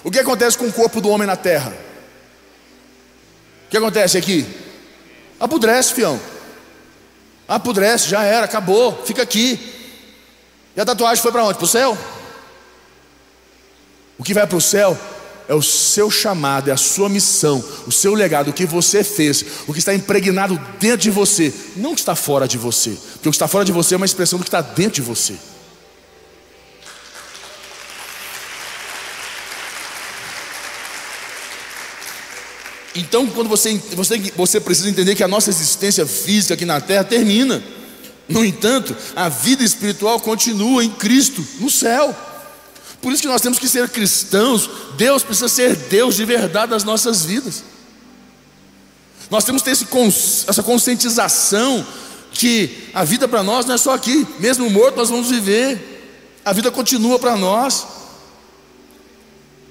O 0.03 0.11
que 0.11 0.19
acontece 0.19 0.57
com 0.57 0.67
o 0.67 0.71
corpo 0.71 1.01
do 1.01 1.09
homem 1.09 1.27
na 1.27 1.35
terra? 1.35 1.73
O 3.67 3.69
que 3.69 3.77
acontece 3.77 4.17
aqui? 4.17 4.45
Apodrece, 5.39 5.93
fião. 5.93 6.19
Apodrece, 7.47 8.09
já 8.09 8.23
era, 8.23 8.45
acabou, 8.45 9.03
fica 9.05 9.21
aqui. 9.21 9.59
E 10.75 10.81
a 10.81 10.85
tatuagem 10.85 11.21
foi 11.21 11.31
para 11.31 11.43
onde? 11.43 11.57
Para 11.57 11.65
o 11.65 11.67
céu? 11.67 11.97
O 14.17 14.23
que 14.23 14.33
vai 14.33 14.47
para 14.47 14.57
o 14.57 14.61
céu 14.61 14.97
é 15.47 15.53
o 15.53 15.61
seu 15.61 16.09
chamado, 16.09 16.69
é 16.69 16.73
a 16.73 16.77
sua 16.77 17.07
missão, 17.07 17.63
o 17.85 17.91
seu 17.91 18.13
legado, 18.13 18.49
o 18.49 18.53
que 18.53 18.65
você 18.65 19.03
fez, 19.03 19.43
o 19.67 19.73
que 19.73 19.79
está 19.79 19.93
impregnado 19.93 20.59
dentro 20.79 20.97
de 20.97 21.11
você, 21.11 21.53
não 21.75 21.91
o 21.91 21.95
que 21.95 22.01
está 22.01 22.15
fora 22.15 22.47
de 22.47 22.57
você, 22.57 22.91
porque 23.13 23.29
o 23.29 23.31
que 23.31 23.35
está 23.35 23.47
fora 23.47 23.63
de 23.63 23.71
você 23.71 23.93
é 23.93 23.97
uma 23.97 24.05
expressão 24.05 24.39
do 24.39 24.43
que 24.43 24.49
está 24.49 24.61
dentro 24.61 24.95
de 24.95 25.01
você. 25.01 25.35
Então, 32.97 33.27
quando 33.27 33.47
você, 33.47 33.79
você, 33.93 34.17
você 34.35 34.59
precisa 34.59 34.89
entender 34.89 35.13
que 35.13 35.23
a 35.23 35.27
nossa 35.27 35.51
existência 35.51 36.05
física 36.05 36.55
aqui 36.55 36.65
na 36.65 36.81
terra 36.81 37.03
termina. 37.03 37.63
No 38.27 38.43
entanto, 38.43 38.95
a 39.15 39.29
vida 39.29 39.63
espiritual 39.63 40.19
continua 40.19 40.83
em 40.83 40.89
Cristo, 40.89 41.45
no 41.59 41.69
céu. 41.69 42.15
Por 42.99 43.13
isso 43.13 43.21
que 43.21 43.27
nós 43.27 43.39
temos 43.39 43.59
que 43.59 43.69
ser 43.69 43.87
cristãos. 43.89 44.67
Deus 44.97 45.21
precisa 45.21 45.47
ser 45.47 45.75
Deus 45.75 46.15
de 46.15 46.25
verdade 46.25 46.71
nas 46.71 46.83
nossas 46.83 47.23
vidas. 47.23 47.63
Nós 49.29 49.43
temos 49.43 49.61
que 49.61 49.69
ter 49.69 49.73
esse, 49.73 49.87
essa 50.47 50.63
conscientização 50.63 51.85
que 52.31 52.89
a 52.95 53.03
vida 53.03 53.27
para 53.27 53.43
nós 53.43 53.65
não 53.65 53.75
é 53.75 53.77
só 53.77 53.93
aqui, 53.93 54.27
mesmo 54.39 54.69
morto 54.69 54.97
nós 54.97 55.09
vamos 55.09 55.29
viver. 55.29 56.39
A 56.43 56.51
vida 56.51 56.71
continua 56.71 57.19
para 57.19 57.37
nós. 57.37 57.85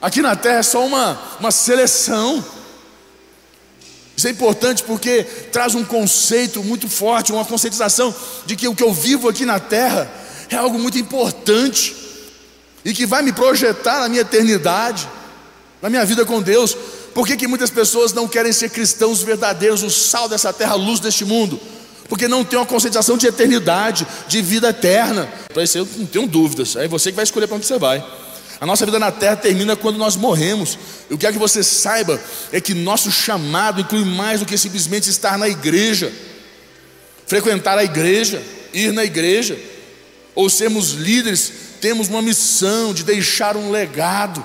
Aqui 0.00 0.22
na 0.22 0.36
terra 0.36 0.58
é 0.58 0.62
só 0.62 0.86
uma, 0.86 1.20
uma 1.40 1.50
seleção. 1.50 2.44
Isso 4.16 4.26
é 4.26 4.30
importante 4.30 4.82
porque 4.82 5.24
traz 5.52 5.74
um 5.74 5.84
conceito 5.84 6.64
muito 6.64 6.88
forte, 6.88 7.32
uma 7.32 7.44
conscientização 7.44 8.14
de 8.46 8.56
que 8.56 8.66
o 8.66 8.74
que 8.74 8.82
eu 8.82 8.92
vivo 8.92 9.28
aqui 9.28 9.44
na 9.44 9.60
terra 9.60 10.10
é 10.48 10.56
algo 10.56 10.78
muito 10.78 10.98
importante 10.98 11.94
e 12.84 12.94
que 12.94 13.04
vai 13.04 13.20
me 13.20 13.32
projetar 13.32 14.00
na 14.00 14.08
minha 14.08 14.22
eternidade, 14.22 15.06
na 15.82 15.90
minha 15.90 16.04
vida 16.04 16.24
com 16.24 16.40
Deus. 16.40 16.74
Por 17.12 17.26
que, 17.26 17.36
que 17.36 17.46
muitas 17.46 17.68
pessoas 17.68 18.12
não 18.12 18.26
querem 18.26 18.52
ser 18.52 18.70
cristãos 18.70 19.22
verdadeiros, 19.22 19.82
o 19.82 19.90
sal 19.90 20.28
dessa 20.28 20.52
terra, 20.52 20.72
a 20.72 20.76
luz 20.76 20.98
deste 20.98 21.24
mundo? 21.24 21.60
Porque 22.08 22.28
não 22.28 22.44
tem 22.44 22.58
uma 22.58 22.64
conscientização 22.64 23.18
de 23.18 23.26
eternidade, 23.26 24.06
de 24.28 24.40
vida 24.40 24.68
eterna. 24.68 25.28
Para 25.52 25.64
isso 25.64 25.78
eu 25.78 25.88
não 25.96 26.06
tenho 26.06 26.26
dúvidas, 26.26 26.76
é 26.76 26.88
você 26.88 27.10
que 27.10 27.16
vai 27.16 27.24
escolher 27.24 27.46
para 27.46 27.56
onde 27.56 27.66
você 27.66 27.78
vai. 27.78 28.04
A 28.60 28.64
nossa 28.64 28.86
vida 28.86 28.98
na 28.98 29.12
terra 29.12 29.36
termina 29.36 29.76
quando 29.76 29.98
nós 29.98 30.16
morremos. 30.16 30.78
Eu 31.10 31.18
quero 31.18 31.34
que 31.34 31.38
você 31.38 31.62
saiba 31.62 32.20
é 32.50 32.60
que 32.60 32.72
nosso 32.72 33.10
chamado 33.12 33.82
inclui 33.82 34.04
mais 34.04 34.40
do 34.40 34.46
que 34.46 34.56
simplesmente 34.56 35.10
estar 35.10 35.36
na 35.36 35.48
igreja, 35.48 36.12
frequentar 37.26 37.76
a 37.76 37.84
igreja, 37.84 38.42
ir 38.72 38.92
na 38.92 39.04
igreja, 39.04 39.58
ou 40.34 40.48
sermos 40.48 40.92
líderes, 40.92 41.52
temos 41.80 42.08
uma 42.08 42.22
missão 42.22 42.94
de 42.94 43.04
deixar 43.04 43.56
um 43.56 43.70
legado. 43.70 44.44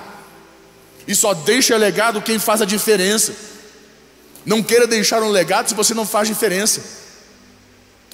E 1.08 1.14
só 1.14 1.32
deixa 1.32 1.76
legado 1.76 2.20
quem 2.20 2.38
faz 2.38 2.60
a 2.60 2.66
diferença. 2.66 3.32
Não 4.44 4.62
queira 4.62 4.86
deixar 4.86 5.22
um 5.22 5.30
legado 5.30 5.68
se 5.68 5.74
você 5.74 5.94
não 5.94 6.06
faz 6.06 6.28
diferença. 6.28 6.82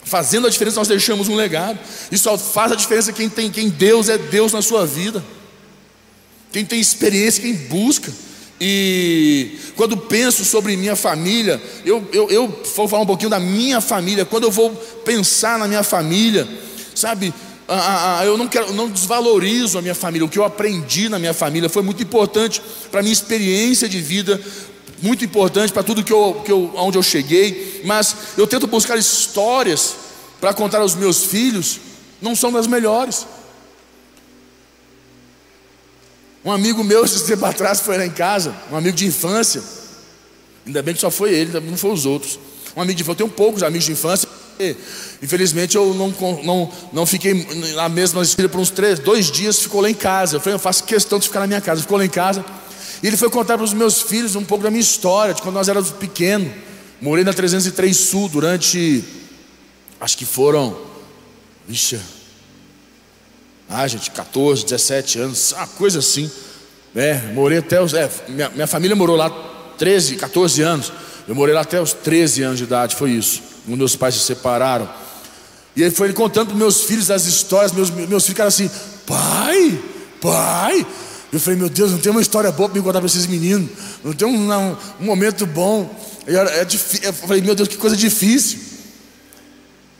Fazendo 0.04 0.46
a 0.46 0.50
diferença, 0.50 0.78
nós 0.78 0.88
deixamos 0.88 1.28
um 1.28 1.34
legado. 1.34 1.78
E 2.10 2.16
só 2.16 2.38
faz 2.38 2.70
a 2.70 2.76
diferença 2.76 3.12
quem 3.12 3.28
tem, 3.28 3.50
quem 3.50 3.68
Deus 3.68 4.08
é 4.08 4.16
Deus 4.16 4.52
na 4.52 4.62
sua 4.62 4.86
vida 4.86 5.22
quem 6.52 6.64
tem 6.64 6.80
experiência, 6.80 7.42
quem 7.42 7.54
busca. 7.54 8.12
E 8.60 9.56
quando 9.76 9.96
penso 9.96 10.44
sobre 10.44 10.76
minha 10.76 10.96
família, 10.96 11.62
eu, 11.84 12.06
eu, 12.12 12.28
eu 12.28 12.62
vou 12.74 12.88
falar 12.88 13.02
um 13.02 13.06
pouquinho 13.06 13.30
da 13.30 13.38
minha 13.38 13.80
família. 13.80 14.24
Quando 14.24 14.44
eu 14.44 14.50
vou 14.50 14.70
pensar 15.04 15.58
na 15.58 15.68
minha 15.68 15.82
família, 15.84 16.48
sabe, 16.94 17.32
eu 18.24 18.36
não 18.36 18.48
quero, 18.48 18.72
não 18.72 18.88
desvalorizo 18.88 19.78
a 19.78 19.82
minha 19.82 19.94
família. 19.94 20.24
O 20.24 20.28
que 20.28 20.38
eu 20.38 20.44
aprendi 20.44 21.08
na 21.08 21.18
minha 21.18 21.34
família 21.34 21.68
foi 21.68 21.82
muito 21.82 22.02
importante 22.02 22.60
para 22.90 23.00
a 23.00 23.02
minha 23.02 23.12
experiência 23.12 23.88
de 23.88 24.00
vida, 24.00 24.40
muito 25.00 25.24
importante 25.24 25.72
para 25.72 25.84
tudo 25.84 26.02
que 26.02 26.12
eu, 26.12 26.42
que 26.44 26.50
eu, 26.50 26.72
onde 26.74 26.98
eu 26.98 27.02
cheguei. 27.02 27.82
Mas 27.84 28.16
eu 28.36 28.46
tento 28.46 28.66
buscar 28.66 28.98
histórias 28.98 29.94
para 30.40 30.52
contar 30.52 30.80
aos 30.80 30.94
meus 30.94 31.24
filhos, 31.24 31.78
não 32.20 32.34
são 32.34 32.50
das 32.50 32.66
melhores. 32.66 33.26
Um 36.44 36.52
amigo 36.52 36.84
meu, 36.84 37.04
esse 37.04 37.26
tempo 37.26 37.44
atrás, 37.44 37.80
foi 37.80 37.98
lá 37.98 38.06
em 38.06 38.10
casa, 38.10 38.54
um 38.70 38.76
amigo 38.76 38.96
de 38.96 39.06
infância. 39.06 39.62
Ainda 40.66 40.82
bem 40.82 40.94
que 40.94 41.00
só 41.00 41.10
foi 41.10 41.32
ele, 41.34 41.60
não 41.60 41.76
foi 41.76 41.92
os 41.92 42.06
outros. 42.06 42.38
Um 42.76 42.82
amigo 42.82 42.96
de 42.96 43.02
infância, 43.02 43.22
eu 43.22 43.26
tenho 43.26 43.30
poucos 43.30 43.62
amigos 43.62 43.86
de 43.86 43.92
infância. 43.92 44.28
Infelizmente 45.22 45.76
eu 45.76 45.94
não, 45.94 46.14
não, 46.42 46.72
não 46.92 47.06
fiquei 47.06 47.46
na 47.74 47.88
mesma 47.88 48.22
esquina 48.22 48.48
por 48.48 48.60
uns 48.60 48.70
três, 48.70 48.98
dois 48.98 49.30
dias, 49.30 49.58
ficou 49.58 49.80
lá 49.80 49.90
em 49.90 49.94
casa. 49.94 50.36
Eu 50.36 50.40
falei, 50.40 50.54
eu 50.54 50.58
faço 50.58 50.84
questão 50.84 51.18
de 51.18 51.26
ficar 51.26 51.40
na 51.40 51.46
minha 51.46 51.60
casa. 51.60 51.80
Ficou 51.80 51.98
lá 51.98 52.04
em 52.04 52.10
casa. 52.10 52.44
E 53.02 53.06
ele 53.06 53.16
foi 53.16 53.30
contar 53.30 53.56
para 53.56 53.64
os 53.64 53.72
meus 53.72 54.02
filhos 54.02 54.34
um 54.34 54.44
pouco 54.44 54.64
da 54.64 54.70
minha 54.70 54.80
história, 54.80 55.32
de 55.32 55.42
quando 55.42 55.54
nós 55.54 55.68
éramos 55.68 55.90
pequenos. 55.90 56.52
Morei 57.00 57.24
na 57.24 57.32
303 57.32 57.96
Sul 57.96 58.28
durante, 58.28 59.04
acho 60.00 60.18
que 60.18 60.24
foram, 60.24 60.76
vixe, 61.66 61.98
ah, 63.68 63.86
gente, 63.86 64.10
14, 64.10 64.64
17 64.64 65.18
anos, 65.18 65.52
uma 65.52 65.66
coisa 65.66 65.98
assim. 65.98 66.30
É, 66.96 67.20
morei 67.34 67.58
até 67.58 67.80
os. 67.80 67.92
É, 67.92 68.10
minha, 68.28 68.48
minha 68.48 68.66
família 68.66 68.96
morou 68.96 69.14
lá 69.14 69.30
13, 69.76 70.16
14 70.16 70.62
anos. 70.62 70.92
Eu 71.26 71.34
morei 71.34 71.54
lá 71.54 71.60
até 71.60 71.80
os 71.80 71.92
13 71.92 72.42
anos 72.42 72.58
de 72.58 72.64
idade, 72.64 72.96
foi 72.96 73.10
isso. 73.10 73.42
Quando 73.66 73.76
meus 73.76 73.94
pais 73.94 74.14
se 74.14 74.20
separaram. 74.20 74.88
E 75.76 75.82
ele 75.82 75.90
foi 75.90 76.12
contando 76.14 76.48
para 76.48 76.56
meus 76.56 76.84
filhos 76.84 77.10
as 77.10 77.26
histórias. 77.26 77.70
Meus, 77.72 77.90
meus 77.90 78.08
filhos 78.08 78.26
ficaram 78.26 78.48
assim: 78.48 78.70
pai, 79.06 79.78
pai. 80.20 80.86
Eu 81.30 81.38
falei: 81.38 81.58
meu 81.58 81.68
Deus, 81.68 81.90
não 81.92 81.98
tem 81.98 82.10
uma 82.10 82.22
história 82.22 82.50
boa 82.50 82.70
para 82.70 82.78
me 82.78 82.84
contar 82.84 83.00
para 83.00 83.06
esses 83.06 83.26
meninos. 83.26 83.68
Não 84.02 84.14
tem 84.14 84.26
um, 84.26 84.50
um, 84.50 84.76
um 85.00 85.04
momento 85.04 85.44
bom. 85.44 85.94
Eu, 86.26 86.40
é, 86.40 86.66
eu 87.02 87.12
falei: 87.12 87.42
meu 87.42 87.54
Deus, 87.54 87.68
que 87.68 87.76
coisa 87.76 87.96
difícil. 87.96 88.67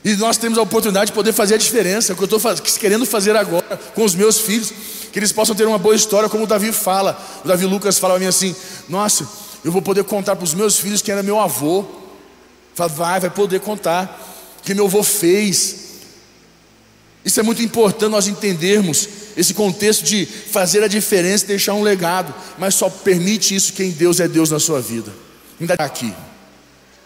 E 0.05 0.15
nós 0.17 0.37
temos 0.37 0.59
a 0.59 0.63
oportunidade 0.63 1.07
de 1.07 1.13
poder 1.13 1.33
fazer 1.33 1.55
a 1.55 1.59
diferença, 1.59 2.13
o 2.13 2.17
que 2.17 2.23
eu 2.23 2.37
estou 2.37 2.55
querendo 2.79 3.05
fazer 3.05 3.37
agora 3.37 3.77
com 3.95 4.05
os 4.05 4.15
meus 4.15 4.39
filhos, 4.39 4.73
que 5.13 5.19
eles 5.19 5.33
possam 5.33 5.55
ter 5.55 5.67
uma 5.67 5.79
boa 5.79 5.95
história, 5.95 6.29
como 6.29 6.45
o 6.45 6.47
Davi 6.47 6.73
fala. 6.73 7.19
O 7.45 7.49
Davi 7.49 7.67
Lucas 7.67 7.99
fala 7.99 8.17
a 8.17 8.19
mim 8.19 8.27
assim: 8.27 8.55
Nossa, 8.89 9.27
eu 9.65 9.73
vou 9.73 9.83
poder 9.83 10.05
contar 10.05 10.37
para 10.37 10.45
os 10.45 10.55
meus 10.55 10.79
filhos 10.79 11.03
quem 11.03 11.13
era 11.13 11.23
meu 11.23 11.41
avô. 11.41 11.85
Fala, 12.75 12.89
vai, 12.91 13.21
vai 13.21 13.31
poder 13.31 13.61
contar 13.61 14.25
que 14.63 14.73
meu 14.73 14.87
avô 14.87 15.03
fez. 15.03 15.89
Isso 17.25 17.41
é 17.41 17.43
muito 17.43 17.61
importante 17.61 18.11
nós 18.11 18.29
entendermos 18.29 19.09
esse 19.37 19.53
contexto 19.53 20.05
de 20.05 20.25
fazer 20.25 20.83
a 20.83 20.89
diferença 20.89 21.47
deixar 21.47 21.75
um 21.75 21.83
legado, 21.83 22.35
mas 22.57 22.75
só 22.75 22.89
permite 22.89 23.55
isso 23.55 23.73
quem 23.73 23.91
Deus 23.91 24.21
é 24.21 24.29
Deus 24.29 24.51
na 24.51 24.61
sua 24.61 24.81
vida. 24.81 25.13
Ainda 25.61 25.75
aqui, 25.75 26.15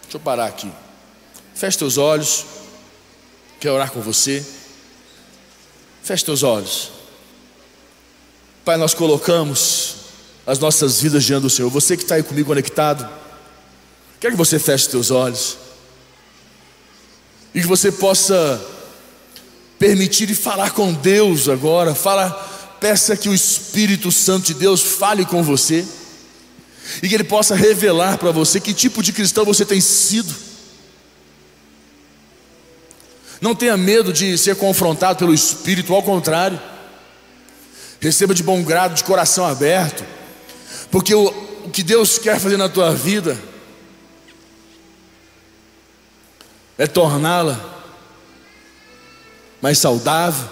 deixa 0.03 0.17
eu 0.17 0.19
parar 0.19 0.45
aqui. 0.45 0.71
Feche 1.55 1.77
teus 1.77 1.97
olhos. 1.97 2.45
Quero 3.63 3.75
orar 3.75 3.91
com 3.91 4.01
você. 4.01 4.45
Feche 6.03 6.25
teus 6.25 6.43
olhos. 6.43 6.91
Pai, 8.65 8.75
nós 8.75 8.93
colocamos 8.93 9.95
as 10.45 10.59
nossas 10.59 10.99
vidas 10.99 11.23
diante 11.23 11.43
do 11.43 11.49
Senhor. 11.49 11.69
Você 11.69 11.95
que 11.95 12.03
está 12.03 12.15
aí 12.15 12.23
comigo 12.23 12.47
conectado, 12.47 13.09
quero 14.19 14.33
que 14.33 14.37
você 14.37 14.59
feche 14.59 14.89
teus 14.89 15.11
olhos. 15.11 15.57
E 17.55 17.61
que 17.61 17.65
você 17.65 17.89
possa 17.89 18.61
permitir 19.79 20.29
e 20.29 20.35
falar 20.35 20.71
com 20.71 20.91
Deus 20.91 21.47
agora. 21.47 21.95
Fala, 21.95 22.31
peça 22.81 23.15
que 23.15 23.29
o 23.29 23.33
Espírito 23.33 24.11
Santo 24.11 24.47
de 24.47 24.55
Deus 24.55 24.81
fale 24.81 25.23
com 25.23 25.41
você. 25.41 25.87
E 27.01 27.07
que 27.07 27.15
Ele 27.15 27.23
possa 27.23 27.55
revelar 27.55 28.17
para 28.17 28.31
você 28.31 28.59
que 28.59 28.73
tipo 28.73 29.01
de 29.01 29.13
cristão 29.13 29.45
você 29.45 29.63
tem 29.63 29.79
sido 29.79 30.51
não 33.43 33.53
tenha 33.53 33.75
medo 33.75 34.13
de 34.13 34.37
ser 34.37 34.55
confrontado 34.55 35.19
pelo 35.19 35.33
Espírito, 35.33 35.93
ao 35.93 36.01
contrário. 36.01 36.57
Receba 37.99 38.33
de 38.33 38.41
bom 38.41 38.63
grado, 38.63 38.95
de 38.95 39.03
coração 39.03 39.45
aberto, 39.45 40.05
porque 40.89 41.13
o, 41.13 41.69
que 41.69 41.83
Deus 41.83 42.17
quer 42.17 42.39
fazer 42.39 42.55
na 42.55 42.69
tua 42.69 42.95
vida 42.95 43.37
é 46.77 46.87
torná-la 46.87 47.83
mais 49.61 49.77
saudável, 49.77 50.49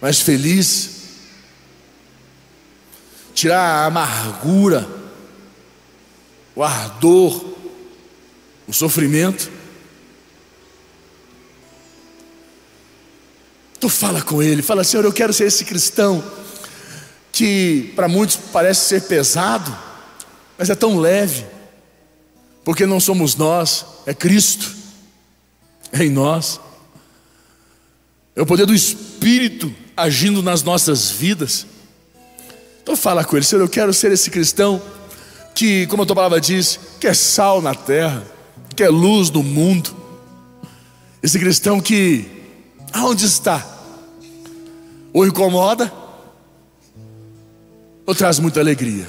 mais 0.00 0.20
feliz, 0.20 0.90
tirar 3.34 3.60
a 3.60 3.86
amargura, 3.86 4.88
o 6.54 6.62
ardor, 6.62 7.44
o 8.68 8.72
sofrimento. 8.72 9.53
Tu 13.84 13.88
fala 13.90 14.22
com 14.22 14.42
ele, 14.42 14.62
fala, 14.62 14.82
Senhor, 14.82 15.04
eu 15.04 15.12
quero 15.12 15.30
ser 15.30 15.44
esse 15.44 15.62
cristão 15.62 16.24
que 17.30 17.92
para 17.94 18.08
muitos 18.08 18.34
parece 18.50 18.88
ser 18.88 19.02
pesado, 19.02 19.76
mas 20.56 20.70
é 20.70 20.74
tão 20.74 20.96
leve, 20.96 21.44
porque 22.64 22.86
não 22.86 22.98
somos 22.98 23.36
nós, 23.36 23.84
é 24.06 24.14
Cristo, 24.14 24.74
é 25.92 26.02
em 26.02 26.08
nós, 26.08 26.58
é 28.34 28.40
o 28.40 28.46
poder 28.46 28.64
do 28.64 28.74
Espírito 28.74 29.70
agindo 29.94 30.42
nas 30.42 30.62
nossas 30.62 31.10
vidas. 31.10 31.66
Então 32.82 32.96
fala 32.96 33.22
com 33.22 33.36
ele, 33.36 33.44
Senhor, 33.44 33.60
eu 33.60 33.68
quero 33.68 33.92
ser 33.92 34.10
esse 34.12 34.30
cristão 34.30 34.80
que, 35.54 35.86
como 35.88 36.04
a 36.04 36.06
tua 36.06 36.16
palavra 36.16 36.40
diz, 36.40 36.80
que 36.98 37.06
é 37.06 37.12
sal 37.12 37.60
na 37.60 37.74
terra, 37.74 38.24
que 38.74 38.82
é 38.82 38.88
luz 38.88 39.28
no 39.28 39.42
mundo. 39.42 39.94
Esse 41.22 41.38
cristão 41.38 41.82
que, 41.82 42.26
aonde 42.90 43.26
está? 43.26 43.73
Ou 45.14 45.24
incomoda, 45.24 45.92
ou 48.04 48.14
traz 48.16 48.40
muita 48.40 48.58
alegria. 48.58 49.06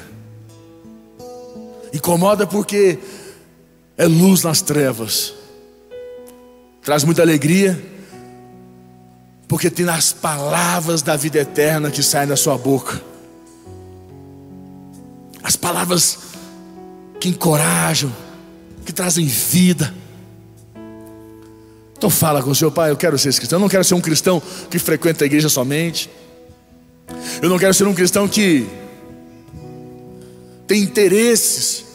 Incomoda 1.91 2.45
porque 2.45 2.99
é 3.97 4.05
luz 4.05 4.43
nas 4.43 4.61
trevas, 4.61 5.33
traz 6.83 7.03
muita 7.03 7.23
alegria, 7.23 7.83
porque 9.47 9.71
tem 9.71 9.89
as 9.89 10.13
palavras 10.13 11.01
da 11.01 11.15
vida 11.15 11.39
eterna 11.39 11.89
que 11.89 12.03
saem 12.03 12.27
da 12.27 12.37
sua 12.37 12.55
boca, 12.55 13.01
as 15.41 15.55
palavras 15.55 16.19
que 17.19 17.29
encorajam, 17.29 18.15
que 18.85 18.93
trazem 18.93 19.25
vida. 19.25 19.91
Então 21.97 22.10
fala 22.10 22.43
com 22.43 22.49
o 22.49 22.55
seu 22.55 22.71
pai, 22.71 22.91
eu 22.91 22.97
quero 22.97 23.17
ser 23.17 23.34
cristão, 23.34 23.58
eu 23.58 23.62
não 23.62 23.69
quero 23.69 23.84
ser 23.84 23.95
um 23.95 24.01
cristão 24.01 24.41
que 24.69 24.77
frequenta 24.77 25.23
a 25.23 25.27
igreja 25.27 25.49
somente. 25.49 26.10
Eu 27.41 27.49
não 27.49 27.58
quero 27.58 27.73
ser 27.73 27.88
um 27.88 27.93
cristão 27.93 28.27
que 28.27 28.67
tem 30.67 30.81
interesses. 30.81 31.86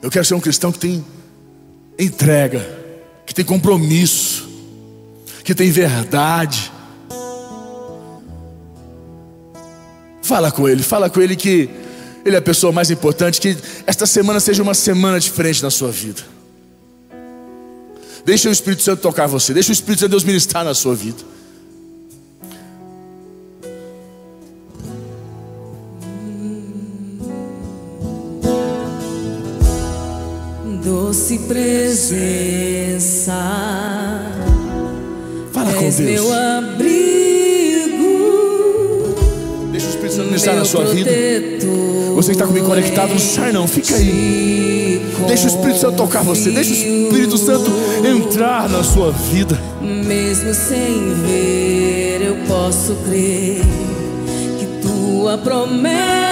Eu 0.00 0.10
quero 0.10 0.24
ser 0.24 0.34
um 0.34 0.40
cristão 0.40 0.70
que 0.70 0.78
tem 0.78 1.04
entrega, 1.98 2.60
que 3.26 3.34
tem 3.34 3.44
compromisso, 3.44 4.48
que 5.42 5.54
tem 5.54 5.70
verdade. 5.70 6.72
Fala 10.22 10.50
com 10.50 10.68
ele, 10.68 10.82
fala 10.82 11.10
com 11.10 11.20
ele 11.20 11.36
que 11.36 11.68
ele 12.24 12.36
é 12.36 12.38
a 12.38 12.42
pessoa 12.42 12.72
mais 12.72 12.90
importante, 12.90 13.40
que 13.40 13.56
esta 13.86 14.06
semana 14.06 14.40
seja 14.40 14.62
uma 14.62 14.74
semana 14.74 15.20
diferente 15.20 15.62
na 15.62 15.70
sua 15.70 15.90
vida. 15.90 16.22
Deixa 18.24 18.48
o 18.48 18.52
Espírito 18.52 18.82
Santo 18.82 19.02
tocar 19.02 19.26
você, 19.26 19.52
deixa 19.52 19.70
o 19.70 19.72
Espírito 19.72 20.00
Santo 20.00 20.10
Deus 20.10 20.24
ministrar 20.24 20.64
na 20.64 20.74
sua 20.74 20.94
vida. 20.94 21.34
doce 30.84 31.38
presença. 31.38 33.32
Fala 35.52 35.72
com 35.72 35.90
Deus. 35.90 36.73
Meu 40.22 40.26
abrigo. 40.26 40.34
Deixa 40.34 40.54
o 40.54 40.54
Espírito 40.54 40.54
Santo 40.54 40.54
ministrar 40.54 40.56
na 40.56 40.64
sua 40.64 40.84
vida. 40.84 41.10
Você 42.14 42.28
que 42.28 42.32
está 42.32 42.46
comigo 42.46 42.66
conectado, 42.66 43.10
não 43.10 43.18
sai 43.18 43.52
não, 43.52 43.66
fica 43.66 43.96
aí. 43.96 45.00
Deixa 45.26 45.44
o 45.44 45.48
Espírito 45.48 45.78
Santo 45.80 45.96
tocar 45.96 46.22
você, 46.22 46.50
deixa 46.50 46.70
o 46.70 46.74
Espírito 46.74 47.38
Santo 47.38 47.70
entrar 48.04 48.68
na 48.68 48.82
sua 48.84 49.10
vida. 49.10 49.60
Mesmo 49.80 50.54
sem 50.54 51.14
ver, 51.26 52.22
eu 52.22 52.36
posso 52.46 52.94
crer 53.04 53.62
que 54.58 54.66
tua 54.86 55.38
promessa 55.38 56.23